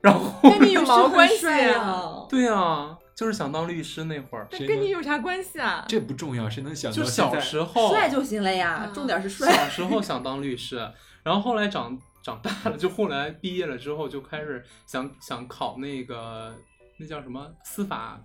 [0.00, 1.82] 然后跟你有毛关系啊？
[1.82, 2.26] 啊！
[2.30, 5.84] 对啊，就是想当律师那会儿，那跟你有啥关系啊？
[5.86, 9.52] 这不重要，谁能想到就小时候帅就行了呀，嗯重点是帅。
[9.52, 10.78] 小时候想当律师，
[11.22, 16.54] 然后后来长长大了，就后来毕业了之后就开始想想考那个
[16.98, 18.18] 那叫什么司法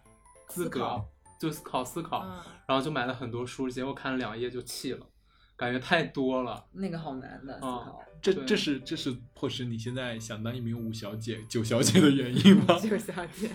[0.47, 1.05] 资格思考，
[1.39, 5.05] 就思考思考，嗯然后就买了很多书，结果看了两页就弃了，
[5.55, 6.63] 感觉太多了。
[6.73, 8.03] 那个好难的思啊考。
[8.21, 12.77] 对这这是这是迫使你现在想当一名五小姐、九小姐的原因吗？
[12.83, 13.49] 九小姐，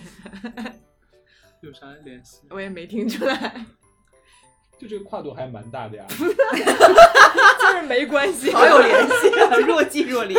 [1.61, 2.41] 有啥联系？
[2.49, 3.65] 我也没听出来，
[4.79, 6.05] 就这个跨度还蛮大的呀。
[6.09, 8.51] 就是没关系。
[8.51, 10.33] 好有联系啊，若即若离。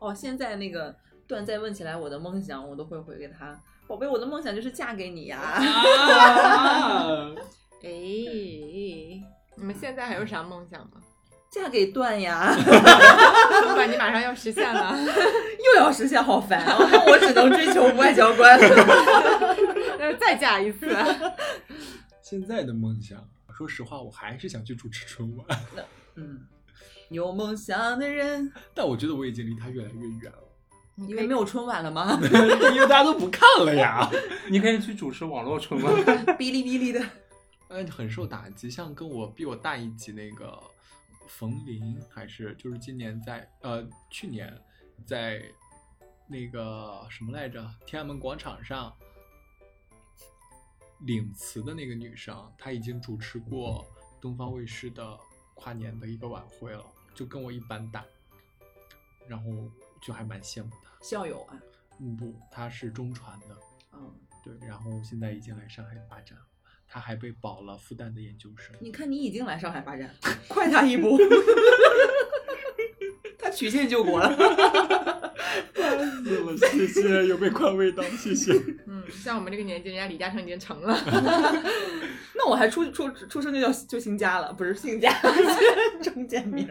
[0.00, 0.96] 哦，现在那个
[1.28, 5.38] 段再问起来我的梦想，我都会回给他，宝贝，我的梦想就是嫁给你呀。
[5.38, 7.34] 啊
[7.84, 10.92] 哎，你们现在还有啥梦想吗？
[11.50, 14.96] 嫁给段呀， 不管你马上要实现了，
[15.64, 16.76] 又要实现，好烦啊！
[17.06, 18.58] 我只能追求外交官。
[19.98, 20.88] 那就再嫁一次。
[22.22, 23.24] 现在的梦想，
[23.56, 25.46] 说实话，我还是想去主持春晚，
[26.16, 26.40] 嗯，
[27.10, 30.43] 有梦想的人，但我觉得我已经离他越来越远了，
[30.96, 32.18] 因为没有春晚了吗？
[32.74, 34.08] 因为大家都不看了呀。
[34.48, 35.92] 你可以去主持网络春晚。
[36.38, 37.04] 哔哩哔哩的。
[37.68, 38.70] 嗯，很受打击。
[38.70, 40.62] 像跟我比我大一级那个
[41.26, 44.56] 冯林，还是就是今年在呃去年
[45.04, 45.42] 在
[46.28, 48.92] 那个什么来着天安门广场上
[51.00, 53.84] 领词的那个女生，她已经主持过
[54.20, 55.18] 东方卫视的
[55.54, 58.04] 跨年的一个晚会了，就跟我一般大，
[59.26, 59.50] 然后
[60.04, 60.90] 就还蛮羡慕他。
[61.00, 61.56] 校友啊，
[61.98, 63.56] 嗯，不，他是中传的，
[63.92, 64.14] 嗯，
[64.44, 66.44] 对，然后现在已经来上海发展了。
[66.86, 68.76] 他还被保了复旦的研究生。
[68.80, 70.14] 你看你已经来上海发展，
[70.46, 71.18] 快他一步。
[73.38, 74.30] 他曲线救国了。
[76.24, 78.52] 死了，谢谢，有被宽慰到，谢谢。
[78.86, 80.96] 嗯，像我们这个年纪，人家李嘉诚已经成了。
[82.34, 85.12] 那我还出出出生就叫就姓家了，不是姓家，
[86.02, 86.68] 中间名。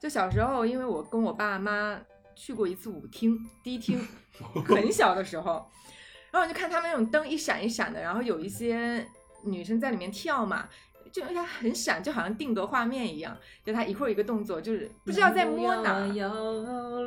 [0.00, 2.00] 就小时候，因为我跟我爸妈
[2.34, 4.00] 去过一次舞厅、迪厅，
[4.66, 5.70] 很小的时候，
[6.30, 9.06] 然后我就看他们那种灯一闪一闪的，然后有一些
[9.44, 10.68] 女生在里面跳嘛。
[11.12, 16.08] 就它很闪，就好像定格画面一样，就它一会儿一个动作，就是不知道在摸哪儿，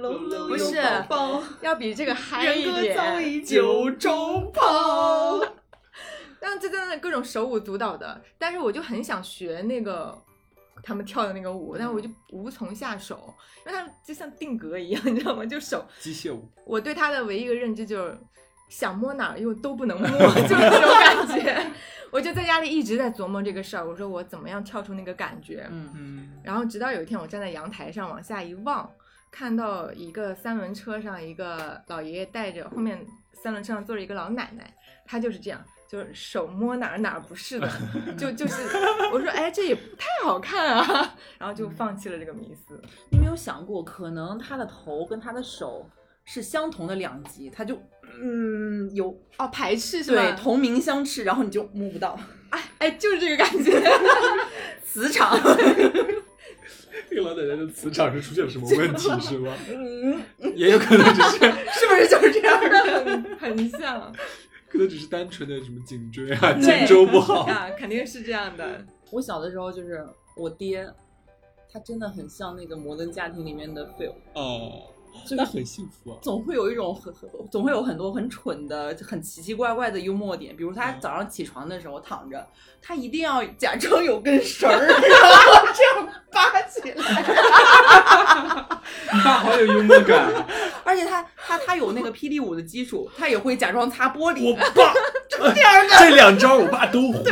[0.01, 0.75] 不不是
[1.61, 2.93] 要比这个嗨一人点。
[2.97, 5.39] 歌早已九州跑。
[6.37, 10.21] 但这真的各种手舞足蹈的，但是我就很想学那个
[10.83, 13.33] 他们跳的那个舞，但是我就无从下手，
[13.65, 15.45] 因为他就像定格一样， 你知道吗？
[15.45, 18.17] 就手，机械舞，我对他的唯一一个认知就是
[18.69, 20.09] 想摸哪儿又都不能摸，
[20.43, 21.71] 就是那种感觉。
[22.11, 25.65] 我就在家里一直在琢磨这个事儿，我说我怎么样跳出那个感觉。
[25.71, 28.87] 嗯，嗯，然后直到有一天，我站在阳台上往下一望，
[29.31, 33.03] 看到一个三轮车上一个老爷爷带着后面
[33.41, 34.71] 三轮车上坐着一个老奶奶，
[35.07, 35.59] 她就是这样，
[35.93, 37.69] 就是手摸哪儿哪儿不是的，
[38.17, 38.55] 就就是
[39.11, 42.81] 我说哎这也不太好看啊，然后就放弃了这个迷思。
[43.11, 45.87] 你有没有想过，可能他的头跟他的手
[46.25, 47.79] 是相同的两极，他就
[48.19, 50.23] 嗯有哦，排斥是吧？
[50.23, 53.79] 对同名相斥，然后你就摸不到 哎哎，就是这个感觉。
[54.83, 55.39] 磁场。
[57.07, 59.53] 这个老奶奶的磁场是出现了什么问题是吗？
[59.69, 60.23] 嗯，
[60.55, 62.79] 也有可能就是，是不是就是这样的？
[63.37, 64.11] 很很像
[64.73, 67.41] 可能只是单纯的什么颈椎啊、对肩周不好。
[67.45, 68.83] 啊，肯定是这样的。
[69.11, 70.03] 我小的时候就是
[70.35, 70.91] 我爹，
[71.71, 74.87] 他真的很像那个《摩登家庭》里面的 Phil，哦，
[75.27, 76.17] 真的很幸福啊。
[76.23, 82.47] 总会有一种很很 总会有很多很蠢的、很奇奇怪怪的幽默点，比如他早上起床的时候躺着，
[82.81, 86.95] 他一定要假装有根绳儿， 然后这样扒起来。
[89.13, 90.33] 你爸好有幽默感。
[90.83, 91.25] 而且他
[91.73, 94.93] 他他有那个霹雳舞的基础， 他也会假装擦玻璃，我爸
[95.27, 97.23] 这样的，这两招我爸都会。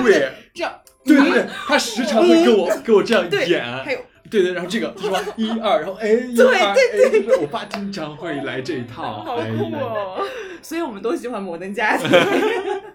[0.54, 0.74] 这样
[1.06, 3.64] 对对对，他时常会跟我给我这样对，演。
[3.84, 4.00] 还有
[4.32, 6.76] 对对，然后这个他说一二，然后哎 一对二哎，
[7.12, 9.24] 就是我爸经常会来这一套。
[9.24, 10.24] 好酷哦！
[10.64, 12.10] 所以我们都喜欢摩登家庭。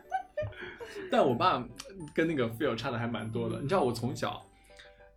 [1.10, 1.64] 但我爸
[2.12, 3.60] 跟那个 Phil 差的还蛮多的。
[3.60, 4.42] 你知道我从小，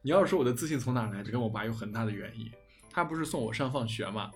[0.04, 2.46] 你要是说我的自信从哪儿来，这跟我爸有很大的原因。
[2.92, 4.30] 他不是送我上放学嘛，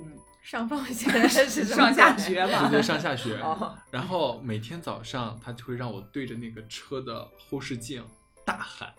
[0.43, 3.37] 上放学 是上下学吧，对对，上下学。
[3.37, 8.03] 哦，然后每天早上他就会让我对着那个车的后视镜
[8.45, 8.89] 大喊，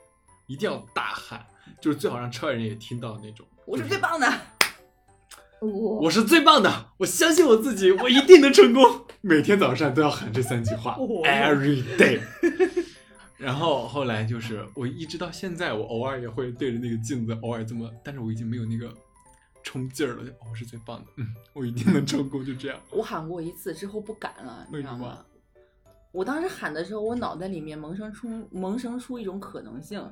[0.47, 1.47] 一定要大喊，
[1.81, 3.47] 就是最好让车外人也听到那种。
[3.67, 4.27] 我是最棒的。
[5.61, 5.69] 我
[6.01, 9.07] 我是最棒的，我相信我自己，我一定能成功。
[9.21, 12.21] 每天早上都要喊这三句话哦，every day。
[13.37, 18.93] 然后后来就是我一直到现在，我偶尔也会对着那个镜子，偶尔这么，但是我已经没有那个
[19.65, 20.25] 冲劲儿了。
[20.25, 22.79] 就哦我是最棒的，嗯，我一定能成功，就这样。
[22.91, 25.25] 我喊过一次之后不敢了，你为什么知道吗？
[26.13, 30.09] 我当时喊的时候，我脑袋里面萌生出萌生出一种可能性，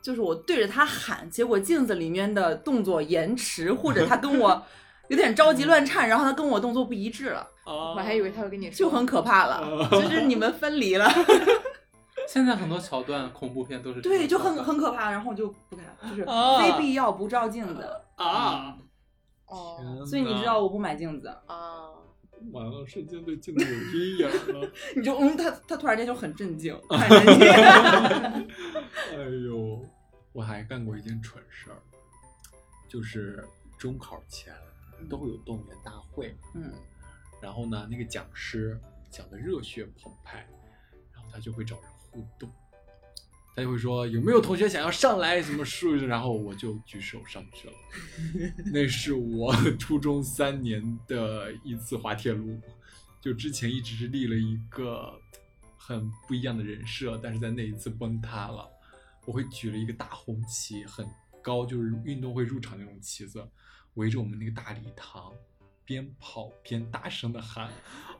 [0.00, 4.62] 就是我对着他喊，结果镜子里面的动作延迟，或者他跟我
[5.08, 11.10] 有点着急乱颤，然后他跟我动作不一致了，啊我还以为他会跟你说就很可怕了，哦就是你们分离了
[12.28, 17.84] 现在很多桥段恐怖片都是对，就很很可怕，然后我就不敢，就是啊非必要不照镜子，
[18.22, 18.78] 啊！
[19.46, 21.90] 哦所以你知道我不买镜子，啊，
[22.52, 24.26] 完了，瞬间对镜子有阴影
[24.60, 24.70] 了。
[24.96, 27.48] 你就嗯，他他突然间就很震惊， 很震惊。
[29.10, 29.84] 哎呦，
[30.32, 31.76] 我还干过一件蠢事儿，
[32.88, 33.46] 就是
[33.78, 34.54] 中考前
[35.10, 36.72] 都会有动员大会，嗯，
[37.42, 38.80] 然后呢，那个讲师
[39.10, 40.48] 讲的热血澎湃，
[41.12, 42.50] 然后他就会找人互动，
[43.54, 47.74] 他就会说有没有同学想要上来什么说一说，然后我就举手上去了。
[48.72, 52.58] 那是我初中三年的一次滑铁卢，
[53.20, 55.12] 就之前一直是立了一个
[55.76, 58.68] 很不一样的人设，但是在那一次崩塌了。
[59.24, 61.06] 我会举了一个大红旗，很
[61.42, 63.46] 高，就是运动会入场那种旗子，
[63.94, 65.32] 围着我们那个大礼堂，
[65.84, 67.68] 边跑边大声的喊：“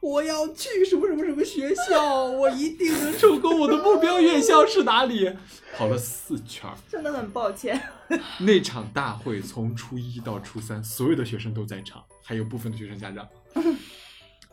[0.01, 5.31] 我要去什么什么什么学校， 我一定能成功，我的目标院校是哪里？”
[5.77, 6.77] 跑了四圈儿。
[6.89, 7.81] 真的很抱歉。
[8.41, 13.27] 那场大会从初一到初三，所有的学生都在场，还有部分的学生家长。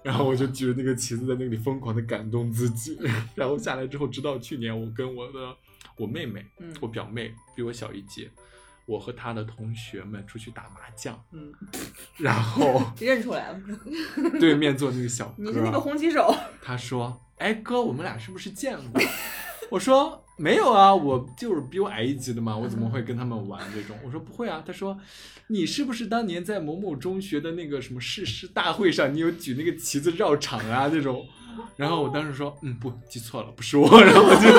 [0.02, 2.98] 然后我就举着那个旗子在那里疯狂的感动自己，
[3.36, 5.54] 然后下来之后，直到去年我跟我的
[5.98, 8.32] 我妹妹，嗯我表妹比我小一届，
[8.90, 11.54] 我和他的同学们出去打麻将，嗯，
[12.18, 13.62] 然后 认出来了，
[14.42, 16.34] 对面坐那个小哥，你是那个红旗手。
[16.60, 19.00] 他说：“哎哥，我们俩是不是见过？”
[19.70, 24.98] 我说：“没有啊，我就是比我矮一级的嘛，我怎么会跟他们玩这种？”我说：“不会啊。”他说
[25.50, 31.24] ：“你是不是当年在某某中学的那个什么誓师大会上，你有举那个旗子绕场啊这种？”
[31.78, 34.50] 然后我当时说：“嗯，不，记错了，不是我。”然后我就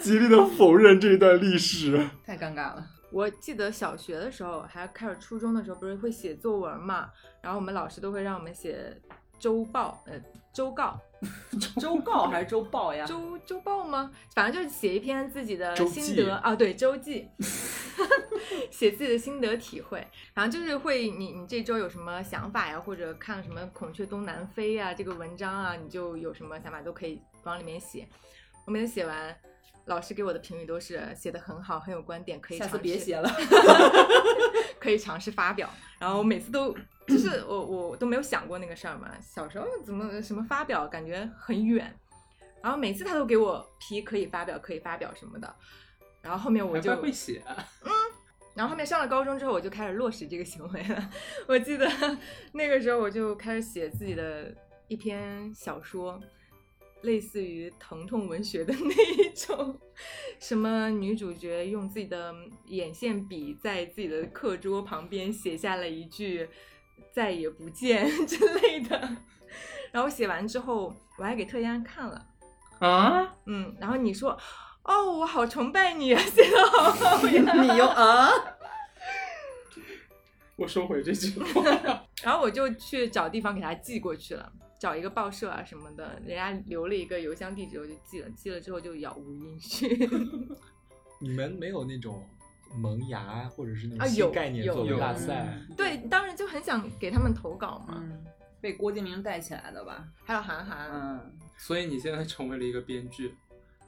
[0.00, 2.06] 极力的否认这一段历史。
[2.36, 2.86] 太尴尬了。
[3.10, 7.10] 我记得小学的时候，还开始初中的时候，不是会写作文嘛？
[7.40, 9.00] 然后我们老师都会让我们写
[9.38, 10.20] 周报，呃，
[10.52, 11.00] 周告，
[11.80, 13.06] 周告还是周报呀？
[13.06, 14.10] 周周报吗？
[14.34, 17.28] 反正就是写一篇自己的心得啊，对，周记，
[18.70, 20.04] 写自己的心得体会。
[20.34, 28.06] 反正就是会你你这周有什么想法呀，或者看了什么《孔雀东南飞》呀这个文章啊，你就有什么想法都可以往里面写。
[28.66, 29.36] 我每次写完，
[29.86, 33.28] 老师给我的评语都是写的很好，很有观点，可以下次尝试别写了。
[34.78, 35.68] 可以尝试发表。
[35.98, 36.72] 然后我每次都
[37.06, 41.92] 就是我我都没有想过那个事儿嘛，小时候怎么什么发表感觉很远，
[42.62, 45.56] 然后每次他都给我批可以发表可以发表什么的，
[46.20, 47.42] 然后后面我就会写，
[47.84, 47.90] 嗯
[48.54, 51.10] 然后后面上了高中之后，我就开始落实这个行为了。
[51.46, 51.86] 我记得
[52.52, 54.50] 那个时候我就开始写自己的
[54.88, 56.18] 一篇小说，
[57.02, 59.78] 类似于疼痛文学的 那一种，
[60.40, 62.34] 什么女主角用自己的
[62.66, 66.48] 眼线笔在自己的课桌旁边写下了一句
[67.12, 69.16] “再也不见” 之类的。
[69.92, 72.26] 然后写完之后，我还给特安看了。
[72.80, 74.36] 啊，嗯，然后你说，
[74.82, 77.52] 哦，我好崇拜你啊，写的好好呀。
[77.62, 78.28] 你又啊？
[80.56, 81.62] 我收回这句话。
[82.22, 89.88] 然后我就去找地方给他寄过去了，找一个报社啊什么的，人家留了一个邮箱地址，我就寄了，寄了之后就杳无音讯。
[91.20, 92.22] 你们没有那种
[92.74, 95.58] 萌芽或者是那种新概念有作文有大赛？
[95.76, 98.24] 对，当时就很想给他们投稿嘛，嗯，
[98.60, 100.06] 被郭敬明带起来的吧？
[100.24, 103.34] 还有韩寒，嗯，所以你现在成为了一个编剧，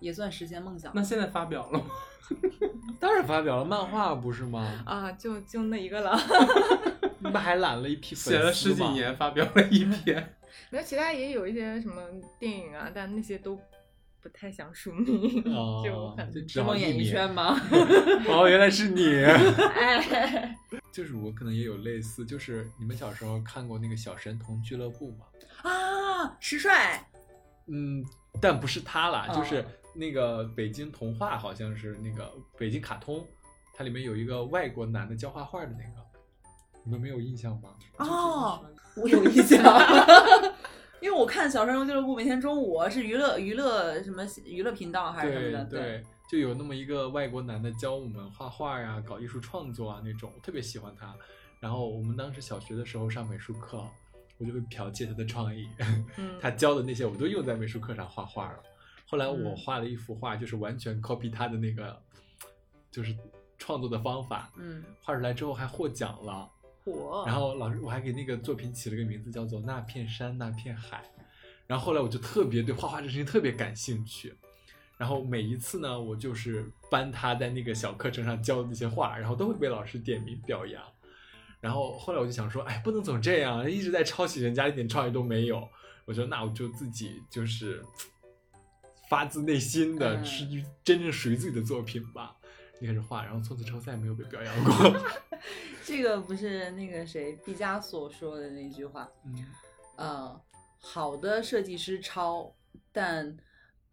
[0.00, 0.90] 也算实现梦想。
[0.94, 1.86] 那现在发表了吗？
[2.98, 4.82] 当然发表了漫画不是吗？
[4.86, 6.18] 啊，就就那一个了。
[7.20, 10.34] 你不还揽了一批粉丝写了十几，年，发表了一篇。
[10.70, 12.02] 没有，其他也有一些什么
[12.38, 13.58] 电影啊，但那些都
[14.20, 17.58] 不太想署名，哦就很就只追梦演艺圈吗？
[18.28, 19.22] 哦，原来是你。
[19.24, 20.56] 哎，
[20.92, 25.26] 就是我可能也有类似，就是你们小时候看过那个小神童俱乐部吗？
[25.62, 27.04] 啊，石帅，
[27.66, 28.04] 嗯，
[28.40, 33.26] 但不是他啦，哦就是那个北京童话，好像是那个北京卡通，
[33.74, 36.04] 它里面有一个外国男的教画画的那个，
[36.84, 37.70] 你们没有印象吗？
[37.98, 38.64] 哦，
[38.96, 39.62] 我有印象，
[41.00, 51.14] 因为我看《小神龙俱乐部》每天中午是娱乐娱乐什么娱乐频道还是什么对的，对，就有那么一个外国男的教我们画画呀、搞艺术创作啊那种，我特别喜欢他。
[51.60, 53.84] 然后我们当时小学的时候上美术课，
[54.38, 55.68] 我就会剽窃他的创意，
[56.16, 58.58] 嗯他教的那些我都用在美术课上画画了。
[59.06, 62.00] 后来我嗯画了一幅画，就是完全 copy 他的那个，
[62.90, 63.16] 就是
[63.58, 66.48] 创作的方法，嗯，画出来之后还获奖了。
[66.92, 70.98] 火，然后老师我还给那个作品起了个名字，叫做《那片山那片海》。
[71.66, 74.34] 然后后来我就特别对画画这事情特别感兴趣，
[74.96, 80.82] 然后每一次呢，我就是搬他在那个小课程上教的那些画，然后都会被老师点名表扬。
[81.60, 85.68] 然后后来我就想说，哎，不能总这样，一直在抄袭人家，一点创意都没有。
[86.06, 87.84] 我说那我就自己就是
[89.10, 90.46] 发自内心的，嗯是
[90.82, 92.34] 真正属于自己的作品吧。
[92.80, 94.96] 就开始画，然后从此之后再也没有被表扬过。
[95.84, 99.46] 这个不是那个谁毕加索说的那句话，嗯
[99.96, 100.40] 呃，
[100.80, 102.54] 好的设计师抄，
[102.92, 103.36] 但，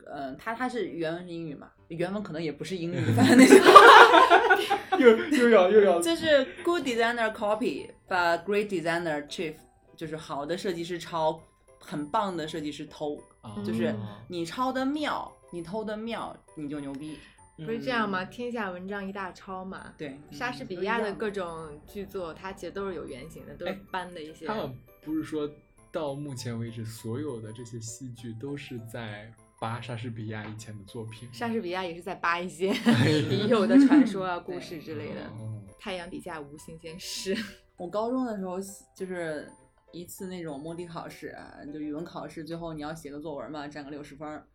[0.05, 9.55] 呃，他他是原文是英语嘛，原文可能也不是英语，反正那句话 又又要又要就是 good designer copy，but great designer chief，
[9.95, 11.39] 就是好的设计师抄，
[11.79, 13.17] 很棒的设计师偷，
[13.65, 17.17] 就是啊你抄的妙，你偷的妙，你就牛逼。
[17.57, 18.25] 不是这样吗？
[18.25, 19.93] 天下文章一大抄嘛。
[19.97, 24.45] 对，莎士比亚的各种剧作，它其实都是有原型的，都是搬的一些。
[24.45, 25.49] 他们不是说
[25.91, 31.29] 到目前为止，所有的这些戏剧都是在扒莎士比亚以前的作品。
[31.31, 32.73] 莎士比亚也是在扒一些
[33.29, 35.25] 已有的传说啊、 故事之类的。
[35.27, 37.37] 哦太阳底下无新鲜事。
[37.77, 38.57] 我高中的时候
[38.95, 39.47] 就是
[39.91, 44.47] 一次那种摸底考试，啊就语文考试，最后你要写个作文嘛，占个六十分儿。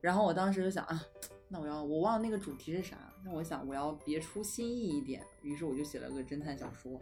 [0.00, 1.02] 然后我当时就想啊，
[1.48, 7.00] 那我要我忘了那个主题是啥，那我想我要别出新意一点，于是我就写了个侦探小说。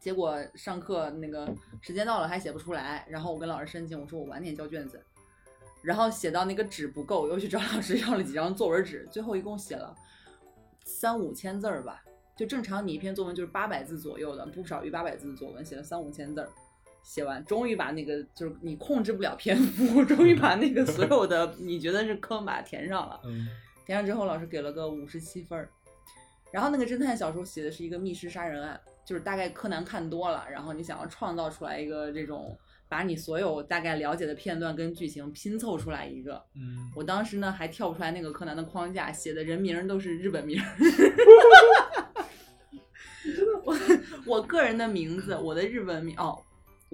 [0.00, 5.02] 结果上课那个时间到了还写不出来，然后我跟老师申请，我说我晚点交卷子，
[5.82, 9.96] 然后写到那个纸不够，又去找 老师要了几张作文纸，最后一共写了
[10.84, 12.04] 三五千字儿吧。
[12.36, 16.50] 就正常你一篇作文就是八百字左右的，不少于八百字的作文，写了三五千字儿，
[17.04, 23.20] 写完，终于把那个就是你控制不了篇幅， 终于把那个所有的你觉得是坑把它填上了。
[23.24, 23.46] 嗯
[23.86, 25.68] 填上之后，老师给了个五十七分儿。
[26.50, 32.56] 然后那个侦探小说写的是一个密室杀人案，就是大概柯南看多了，然后你想要创造出来一个这种，
[32.88, 36.42] 把你所有大概了解的片段跟剧情拼凑出来一个。
[36.54, 40.66] 嗯，我当时呢还跳不出来那个柯南的框架，写的人名儿都是日本名儿。
[43.64, 43.76] 我
[44.24, 46.40] 我个人的名字，我的日文名哦，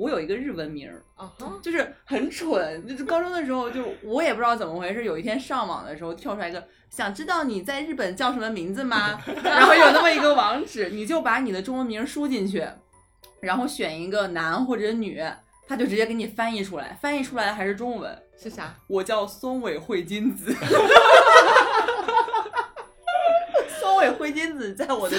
[0.01, 2.87] 我有一个日文名儿，哦哈，就是很蠢。
[2.89, 9.21] 就是高中的时候，就我也不知道怎么回事，有一天上网的时候跳出来一个，想知道你在日本叫什么名字吗？
[9.45, 12.67] 然后有那么一个网址，你就把你的中文名输进去，
[13.41, 15.23] 然后选一个男或者女，
[15.69, 18.19] 他就直接给你翻译出来，翻译出来的还是中文。
[18.43, 18.75] 是啥？
[18.87, 20.51] 我叫松尾惠金子。
[23.79, 25.17] 松尾惠金子在我的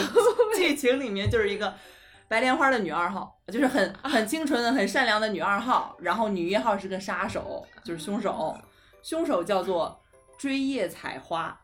[0.56, 1.72] 剧情里面就是一个
[2.32, 5.98] 白莲花的女二号，就是很很清纯、很善良的女二号。
[6.00, 8.58] 然后女一号是个杀手，就是凶手，
[9.04, 10.02] 凶手叫做
[10.40, 11.60] 追叶采花。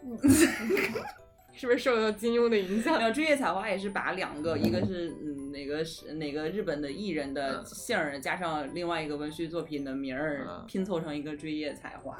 [1.52, 3.04] 是不是受到金庸的影响 没？
[3.04, 12.16] 有追叶采花也是把两个，一个是嗯哪个是哪个日本的艺人的嗯姓儿，加上另外一个文学作品的名儿嗯，拼凑成一个追叶采花，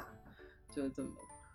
[0.75, 1.09] 就这么，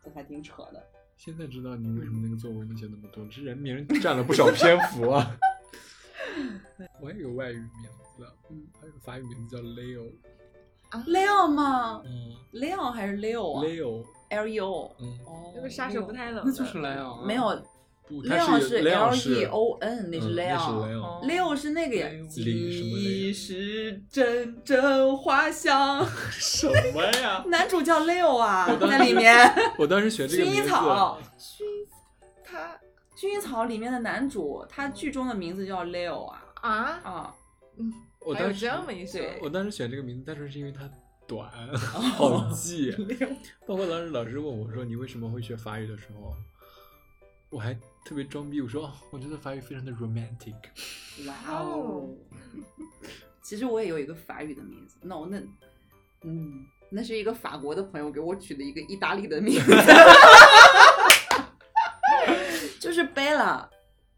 [0.05, 0.83] 这还挺扯的。
[1.17, 5.31] 现在知道你为什么那个作文能写那么多，这人名占了不少篇幅啊。
[7.03, 7.69] 我也有个外语名
[8.17, 10.11] 字，嗯，还有个法语名字叫 Leo，
[10.91, 14.95] 啊 Leo 吗嗯？Leo 还是 Leo 啊，Leo，？L E O。
[15.01, 17.43] 嗯，哦，那个杀手不太冷，那就是 Leo，没有
[18.11, 20.35] ，Leo 是 L E O N，那是。
[20.37, 26.07] Leo，Leo 是那个呀，李什么雷你是阵阵花香。
[26.31, 27.43] 什么呀？
[27.49, 29.35] 男主叫 Leo 啊在里面。
[29.79, 31.19] 我当时学这个薰衣名字，草，
[33.23, 36.73] 薰衣草里面的男主，他剧中的名字叫 Leo 啊啊，
[37.05, 37.37] 啊，
[38.19, 40.91] 我当时还有这么一说，对我当时选这个名字，单纯是因为它
[41.29, 41.49] 短，
[41.95, 42.91] 哦 好记。
[43.65, 46.35] 包括当时老师问我说你为什么会学法语的时候，
[47.49, 47.73] 我还
[48.05, 50.57] 特别装逼，我说哦，我觉得法语非常的 romantic。
[51.29, 52.09] 哇哦，
[53.41, 55.39] 其实我也有一个法语的名字，，no，那，
[56.25, 59.73] 嗯，那是一个法国的朋友给我取的一个意大利的名字，
[62.83, 63.65] 就是 Bella，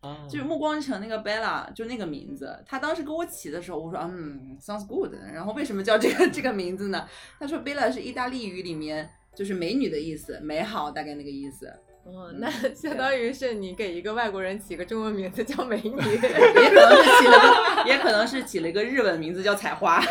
[0.00, 2.58] 啊就是暮光城那个 Bella，就那个名字。
[2.66, 5.12] 他当时给我起的时候，我说嗯，sounds good。
[5.34, 7.06] 然后为什么叫这个 这个名字呢？
[7.38, 11.70] 他说 Bella 是意大利语里面就是美女的意思，美好大概那个意思。
[12.04, 15.90] 哦，那相当于是你给一个外国人起个中文名字叫美女。
[15.90, 20.02] 也可能是起了个，也可能是起了一个日文名字叫采花。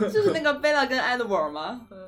[0.00, 1.98] 就是那个 Bella 跟 Edward 吗嗯，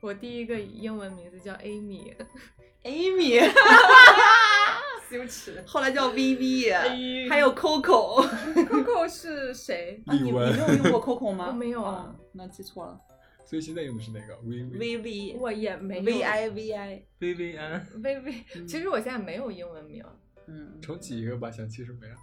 [0.00, 3.38] 我第一个英文名字叫 Amy，？Amy，
[5.10, 5.62] 羞耻。
[5.66, 8.26] 后来叫 VV，哎还有 Coco。
[8.66, 10.02] Coco 是谁？
[10.06, 11.48] 啊，你你没有用过 Coco 吗？
[11.48, 12.98] 我没有啊哦，那记错了。
[13.44, 18.32] 所以现在用的是哪个 V V？VV 我也没有 V I V I，薇薇安，微微。
[18.66, 20.02] 其实我现在没有英文名。
[20.46, 22.14] 嗯，重启一个吧，想起什么呀？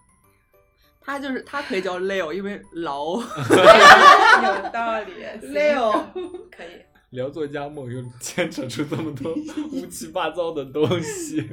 [1.01, 5.11] 他就是他可以叫 Leo，因为劳有道理
[5.43, 6.05] Leo。
[6.49, 6.81] 可以。
[7.17, 9.33] 聊作家梦又牵扯出这么多
[9.73, 11.49] 乌七八糟的东西。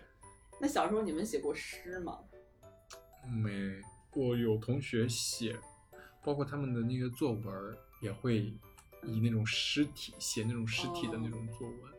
[0.60, 2.18] 那小时候你们写过诗吗？
[3.26, 3.50] 没，
[4.12, 5.56] 我有同学写，
[6.22, 8.52] 包括他们的那个作文儿也会
[9.04, 11.92] 以那种诗体写那种诗体的那种作文，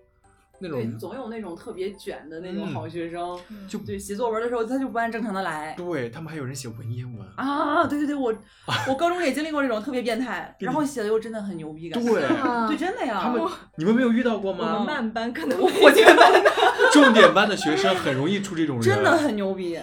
[0.60, 3.38] 那对，总有那种特别卷的那种嗯好学生，
[3.68, 5.74] 就对，写作文的时候他就不按正常的来。
[5.78, 8.34] 对他们还有人写文言文，啊，对对对，我
[8.90, 12.04] 我高中也经历过这种特别变态，然后写的又真的很牛逼感。
[12.04, 13.20] 对啊对，真的呀。
[13.24, 13.42] 他们
[13.78, 14.86] 你们没有遇到过吗我们吗？
[14.86, 16.44] 慢班可能我觉得
[16.92, 19.78] 重点班的学生很容易出这种人，真的很牛逼。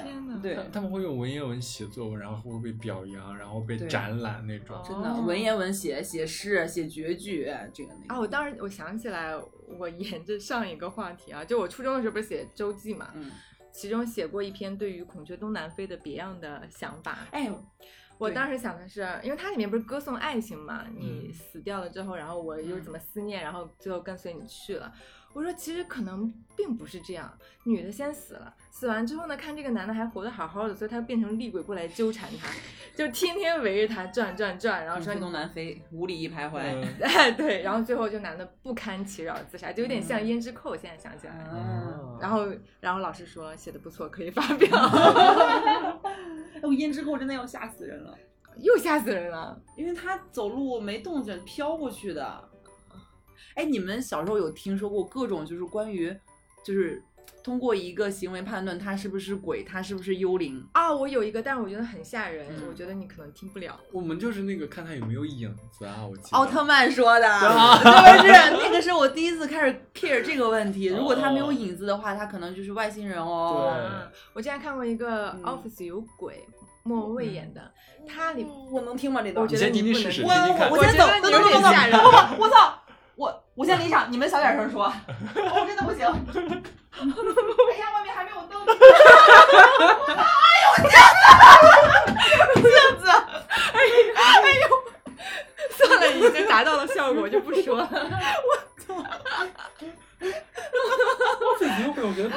[0.45, 4.79] 对他，们会用文言文写作文，然后会被表扬，然后被展览那种。
[4.87, 9.35] 真的哦文言文写写诗写绝句，这个那啊，我当时我想起来，
[9.79, 13.31] 我沿着上一个话题啊，就我初中的时候不是写周记嘛，嗯，
[13.73, 17.27] 其中写过一篇对于孔雀东南飞的别样的想法。
[17.31, 17.51] 哎，
[18.19, 24.93] 我当时想的是，因为它里面不是歌颂爱情嘛，你嗯死掉了之后，然后我又嗯怎么思念，然后最后跟随你去了。
[25.33, 32.49] 我说其实可能并不是这样，女的先死了，死完之后呢，看这个男的还活得好好的，所以他变成厉鬼过来纠缠他，
[32.97, 36.61] 就天天围着他转转转，然后说你东南飞，无理一徘徊。
[36.61, 41.35] 嗯 哎对，然后最后就男的不堪其扰自杀，就有点像嗯胭脂扣，现在想起来。
[41.53, 42.49] 嗯，然后，
[42.81, 44.69] 然后老师说写的不错，可以发表，
[46.03, 48.19] 哎我胭脂扣真的要吓死人了，
[48.59, 49.57] 又吓死人了。
[49.77, 52.51] 因为他走路没动静，飘过去的。
[53.55, 56.13] 哎，你们小时候有听说过各种就是关于，
[56.65, 57.01] 就是
[57.43, 60.67] 通过一个行为判断他是不是鬼，他是不是幽灵？
[60.73, 63.79] 啊，我有一个，但是我觉得很吓人，嗯我觉得你可能听不了。
[63.93, 66.37] 我们就是那个看他有没有影子啊，我记得。
[66.39, 68.33] 奥特曼说的，啊是不是？
[68.63, 70.87] 那个是我第一次开始 care 这个问题。
[70.87, 73.75] 如果他没有哦影子的话，他可能就是外星人哦。
[73.77, 76.47] 嗯，我之前看过一个嗯 Office 有鬼，
[76.83, 77.71] 莫文蔚演的，
[78.09, 79.21] 他里我能听吗？
[79.23, 79.43] 这段？
[79.45, 80.83] 我觉得你不能试试，我听听看我。
[80.83, 82.81] 先走，我觉得等等等等等，我我操！
[83.17, 84.85] 我我先离场，你们小点声说，
[85.35, 86.05] 我真的不行。
[86.07, 86.11] 哎
[87.79, 88.67] 呀，外面还没有灯。
[95.77, 97.89] 算了，已经达到了效果，就不说了。
[97.91, 98.57] 我
[101.59, 102.31] 自己又没有觉得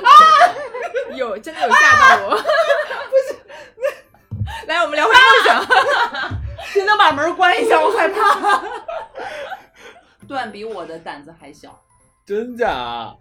[1.16, 3.36] 有真的有吓到我，不是。
[4.68, 5.66] 来，我们聊回梦想。
[6.74, 7.80] 谁能把门关一下？
[7.80, 8.62] 我害怕。
[10.28, 11.80] 段比我的胆子还小。
[12.26, 13.16] 真假？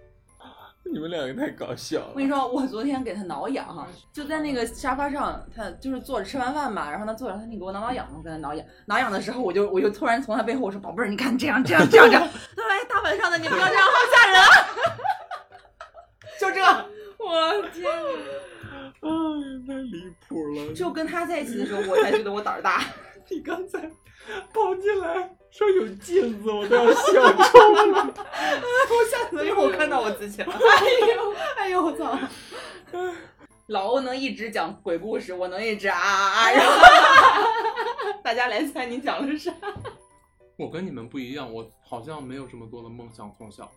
[0.88, 2.10] 你们两个太搞笑了。
[2.10, 12.22] 我跟你说，我昨天给他挠痒哈，就在那个沙发上，他就是坐着吃完饭嘛，然后他坐着，他说你给我挠挠痒，我给他挠痒，挠痒的时候，我就我就突然从他背后我说宝贝儿，你看这样这样这样这样，
[12.54, 14.46] 他说哎大晚上的你不要这样，好吓人啊！
[16.38, 16.60] 就这，
[17.18, 18.76] 我天哪！
[19.02, 19.10] 哎，
[19.66, 20.72] 太离谱了！
[20.72, 22.84] 只有跟他在一起的时候，我才觉得我胆儿大。
[23.28, 23.80] 你刚才
[24.52, 28.14] 跑进来说有镜子，我都要笑抽了。
[28.14, 30.52] 我吓死了，因为我看到我自己了。
[30.52, 32.18] 哎呦，哎呦，我操！
[33.68, 36.72] 老欧能一直讲鬼故事，我能一直啊啊啊，然后
[38.22, 39.54] 大家来猜你讲的是啥？
[40.56, 43.70] 我跟你们不一样，我好像没有这么多的梦想从小。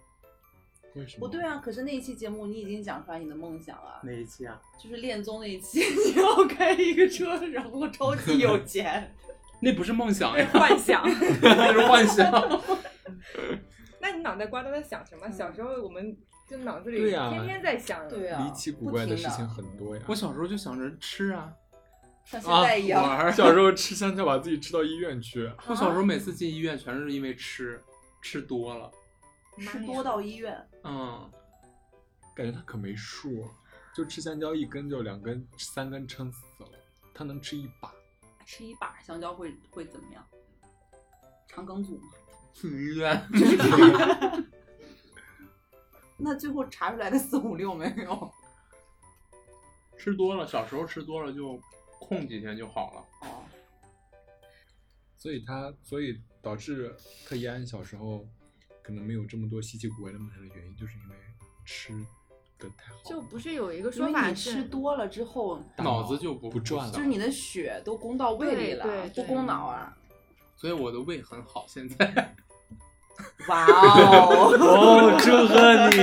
[0.96, 1.28] 为什么？
[1.28, 4.60] 不对啊，可是那一期节目你已经讲出来你的梦想了，哪一期啊？
[4.82, 9.16] 就是恋综那一期，你要开一个车，然后超级有钱。
[9.62, 11.04] 那不是梦想呀，幻想。
[11.42, 12.32] 那是幻想。
[14.02, 15.30] 那你脑袋瓜都在想什么？
[15.30, 16.18] 小时候我们
[16.50, 18.08] 就脑子里天天在想。
[18.08, 20.02] 对啊，离奇古怪的事情很多呀。
[20.08, 21.52] 我小时候就想着吃啊，
[22.26, 23.04] 像现在一样。
[23.04, 23.32] 玩。
[23.34, 27.82] 小时候吃香蕉把自己吃到医院去， 我小时候每次进医院全是因为吃，
[28.22, 28.90] 吃多了。
[29.60, 31.30] 吃多到医院，嗯，
[32.34, 33.46] 感觉他可没数，
[33.94, 36.70] 就吃香蕉一根就两根、三根撑死了。
[37.14, 37.92] 他能吃一把。
[38.50, 40.28] 吃一把香蕉会会怎么样？
[41.48, 42.08] 肠梗阻吗？
[42.64, 43.24] 冤。
[46.18, 48.34] 那最后查出来的四五六没有？
[50.00, 51.62] 吃多了，小时候吃多了就
[52.00, 53.06] 空几天就好了。
[53.22, 53.46] 哦，
[55.16, 56.98] 所以他所以导致
[57.28, 58.28] 特一安小时候
[58.82, 61.16] 可能没有这么多稀奇古怪的梦想的原因，就是因为
[61.66, 61.94] 吃
[62.60, 68.86] 的太好，就不是有一个说法是吃多了之后，脑子就不不转了就是你的血都供到胃里了，
[69.16, 69.96] 不供脑啊。
[70.56, 71.66] 所以我的胃很好。
[71.68, 72.36] 现在
[73.48, 74.54] 哇 哦！
[74.60, 75.98] 哦，祝贺你！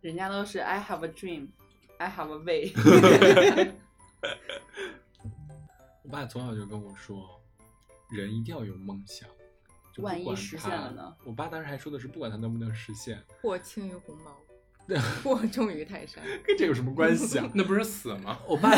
[0.00, 1.48] 人家都是 I have a dream,
[1.98, 2.72] I have a way。
[6.04, 7.40] 我爸从小就跟我说，
[8.10, 9.28] 人一定要有梦想。
[9.98, 11.16] 就不管万一实现了呢？
[11.24, 14.30] 我爸当时还说的是，不管他能不能实现， 或轻于鸿毛，
[15.24, 16.22] 或重于泰山。
[16.44, 17.50] 跟这有什么关系啊？
[17.52, 18.38] 那不是死吗？
[18.46, 18.70] 我爸，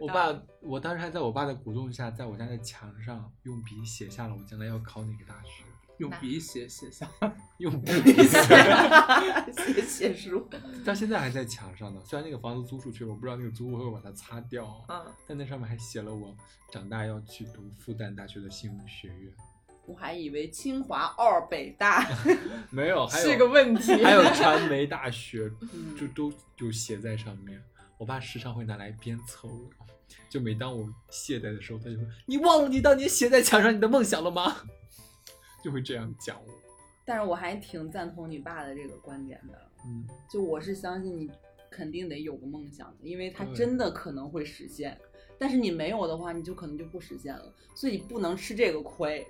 [0.00, 5.64] 我爸，我当时还在我爸的鼓动下，在我家的墙上用笔写下了我将来要考哪个大学，
[5.98, 7.08] 用笔写写下。
[7.58, 10.48] 用 笔写写书，
[10.86, 12.00] 到现在还在墙上呢。
[12.04, 16.36] 虽然那个房子租出去了，我不知道那个租户会不会把它擦掉，嗯，但那上面还写了我
[16.70, 19.32] 长大要去读复旦大学的新闻学院。
[19.86, 22.06] 我还以为清华、二北大。
[22.70, 24.04] 没有，还有是个问题。
[24.04, 27.60] 还有传媒大学，嗯就都有写在上面。
[27.96, 29.68] 我爸时常会拿来鞭策我，
[30.28, 34.58] 就每当我懈怠的时候，他就说：“你忘了你当年写在墙上你的梦想了吗？”
[35.62, 36.52] 就会这样讲我。
[37.04, 41.30] 但是我还挺赞同你爸的这个观点的，嗯，就我是相信你
[41.70, 44.98] 肯定得有个梦想的，因为它真的可能会实现。
[45.38, 49.26] 但是你没有的话，你就可能就不实现了，所以你不能吃这个亏。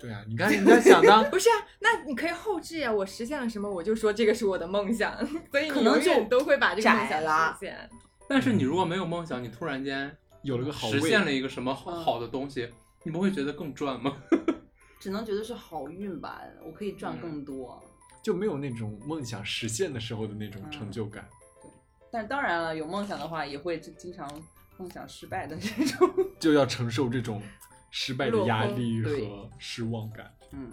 [0.00, 2.90] 对啊，你看你在想当 不是啊，那你可以后置呀。
[2.90, 5.14] 我实现了什么，我就说这个是我的梦想，
[5.52, 7.90] 所以你可能永远就都会把这个梦想实现。
[8.26, 10.10] 但是你如果没有梦想，你突然间
[10.42, 12.70] 有了个好实现了一个什么好的东西，
[13.04, 14.16] 你不会觉得更赚吗？
[15.00, 17.82] 只能觉得是好运吧，我可以赚更多。
[18.22, 21.26] 就没有那种梦想实现的时候的那种成就感。
[21.62, 21.70] 对
[22.12, 24.30] 但是当然了，有梦想的话，也会经常
[24.76, 26.08] 梦想失败的这种。
[26.38, 27.42] 就要承受这种
[27.90, 30.32] 失败的压力和失望感。
[30.52, 30.70] 嗯，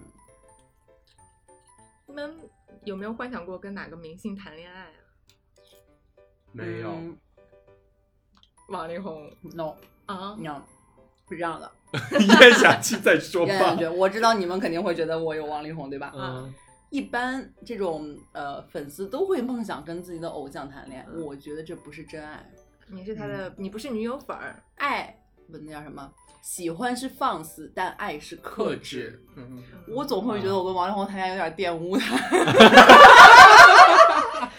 [2.05, 2.37] 你们
[2.83, 4.91] 有没有幻想过跟哪个明星谈恋爱啊？
[6.51, 7.17] 没有，嗯
[8.69, 10.61] 王力宏，no 啊，no，
[11.29, 11.71] 是这样的。
[12.19, 13.77] 咽下去再说吧。
[13.95, 16.11] 我知道你们肯定会觉得我有王力宏，对吧？
[16.13, 16.53] 嗯，
[16.89, 22.45] 一般这种呃粉丝都会梦想跟自己的偶像谈恋爱，嗯我觉得这不是真爱，
[22.87, 25.17] 你是他的，你不是女友粉儿，爱
[25.49, 26.11] 不那叫什么？
[26.41, 29.25] 喜欢是放肆，但爱是克克制制。。
[29.37, 32.17] 嗯，我总会觉得我跟王力宏谈恋爱有点玷污他，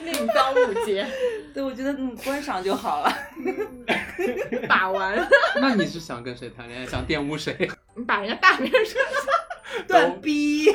[0.01, 1.07] 另当误解，
[1.55, 3.13] 对我觉得嗯观赏就好了。
[4.69, 5.29] 把玩，
[5.61, 6.87] 那你是想跟谁谈恋爱？
[6.87, 7.71] 想玷污谁？
[7.95, 9.01] 你把人家大名说
[9.87, 10.73] 断逼，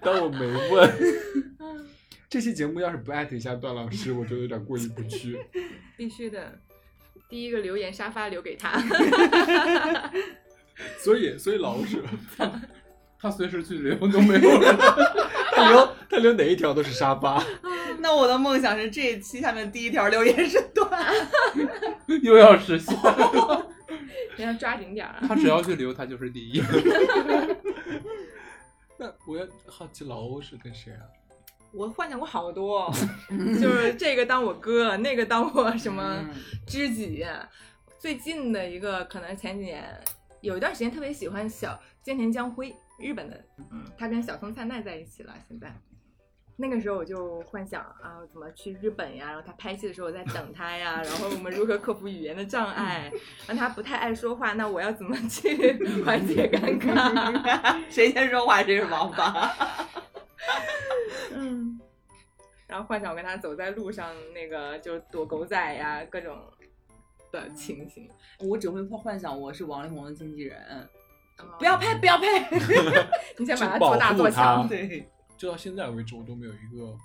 [0.00, 0.92] 当我没问。
[2.28, 5.38] 这期节目要是不艾特一下段老师，我觉得有点过意不去。
[5.96, 6.58] 必须的。
[7.28, 8.78] 第一个留言沙发留给他，
[10.98, 12.02] 所以，所以老师
[13.18, 14.76] 他随时去留都没有人。
[15.54, 17.42] 他留他留哪一条都是沙发。
[18.02, 20.90] 那我的梦想是这一期下面第一条留言是断。
[22.22, 22.94] 又要实现。
[24.36, 25.24] 你 要抓紧点儿啊。
[25.28, 26.62] 他只要去留，他就是第一。
[28.98, 31.00] 那我要好奇老欧是跟谁啊？
[31.72, 32.92] 我幻想过好多，
[33.60, 36.30] 就是这个当我哥，那个当我什么嗯
[36.66, 37.24] 知己。
[37.98, 39.84] 最近的一个可能前几年
[40.40, 45.32] 有一段时间特别喜欢小菅田将晖，日本的，嗯，他跟小松菜奈在一起了。
[45.48, 45.72] 现在
[46.56, 49.28] 那个时候我就幻想啊，怎么去日本呀？
[49.28, 53.10] 然后他拍戏的时候我在等他呀，然后我们如何克服语言的障碍？
[53.48, 55.72] 让他不太爱说话，那我要怎么去
[56.04, 57.82] 缓解尴尬？
[57.90, 59.50] 谁先说话谁是王八。
[61.34, 61.80] 嗯，
[62.66, 66.38] 然后幻想我跟他走在路上，那个就躲狗仔呀，各种
[67.32, 68.08] 的情形。
[68.38, 70.88] 我只会幻想我是王力宏的经纪人，
[71.38, 72.26] 哦不要拍，不要拍。
[73.38, 74.68] 你先把他做大做强。
[74.68, 75.08] 对，
[75.42, 76.96] 就到现在为止，我都没有一个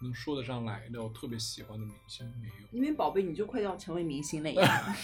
[0.00, 2.52] 能说得上来的我特别喜欢的明星，没有。
[2.70, 4.96] 因为宝贝，你就快要成为明星了呀。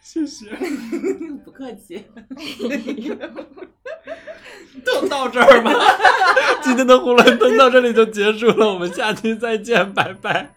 [0.00, 0.56] 谢谢。
[1.44, 2.02] 不客气。
[4.86, 5.70] 就到这儿吧，
[6.64, 10.54] 今天的囫囵吞到这里就结束了，我们下期再见，拜拜。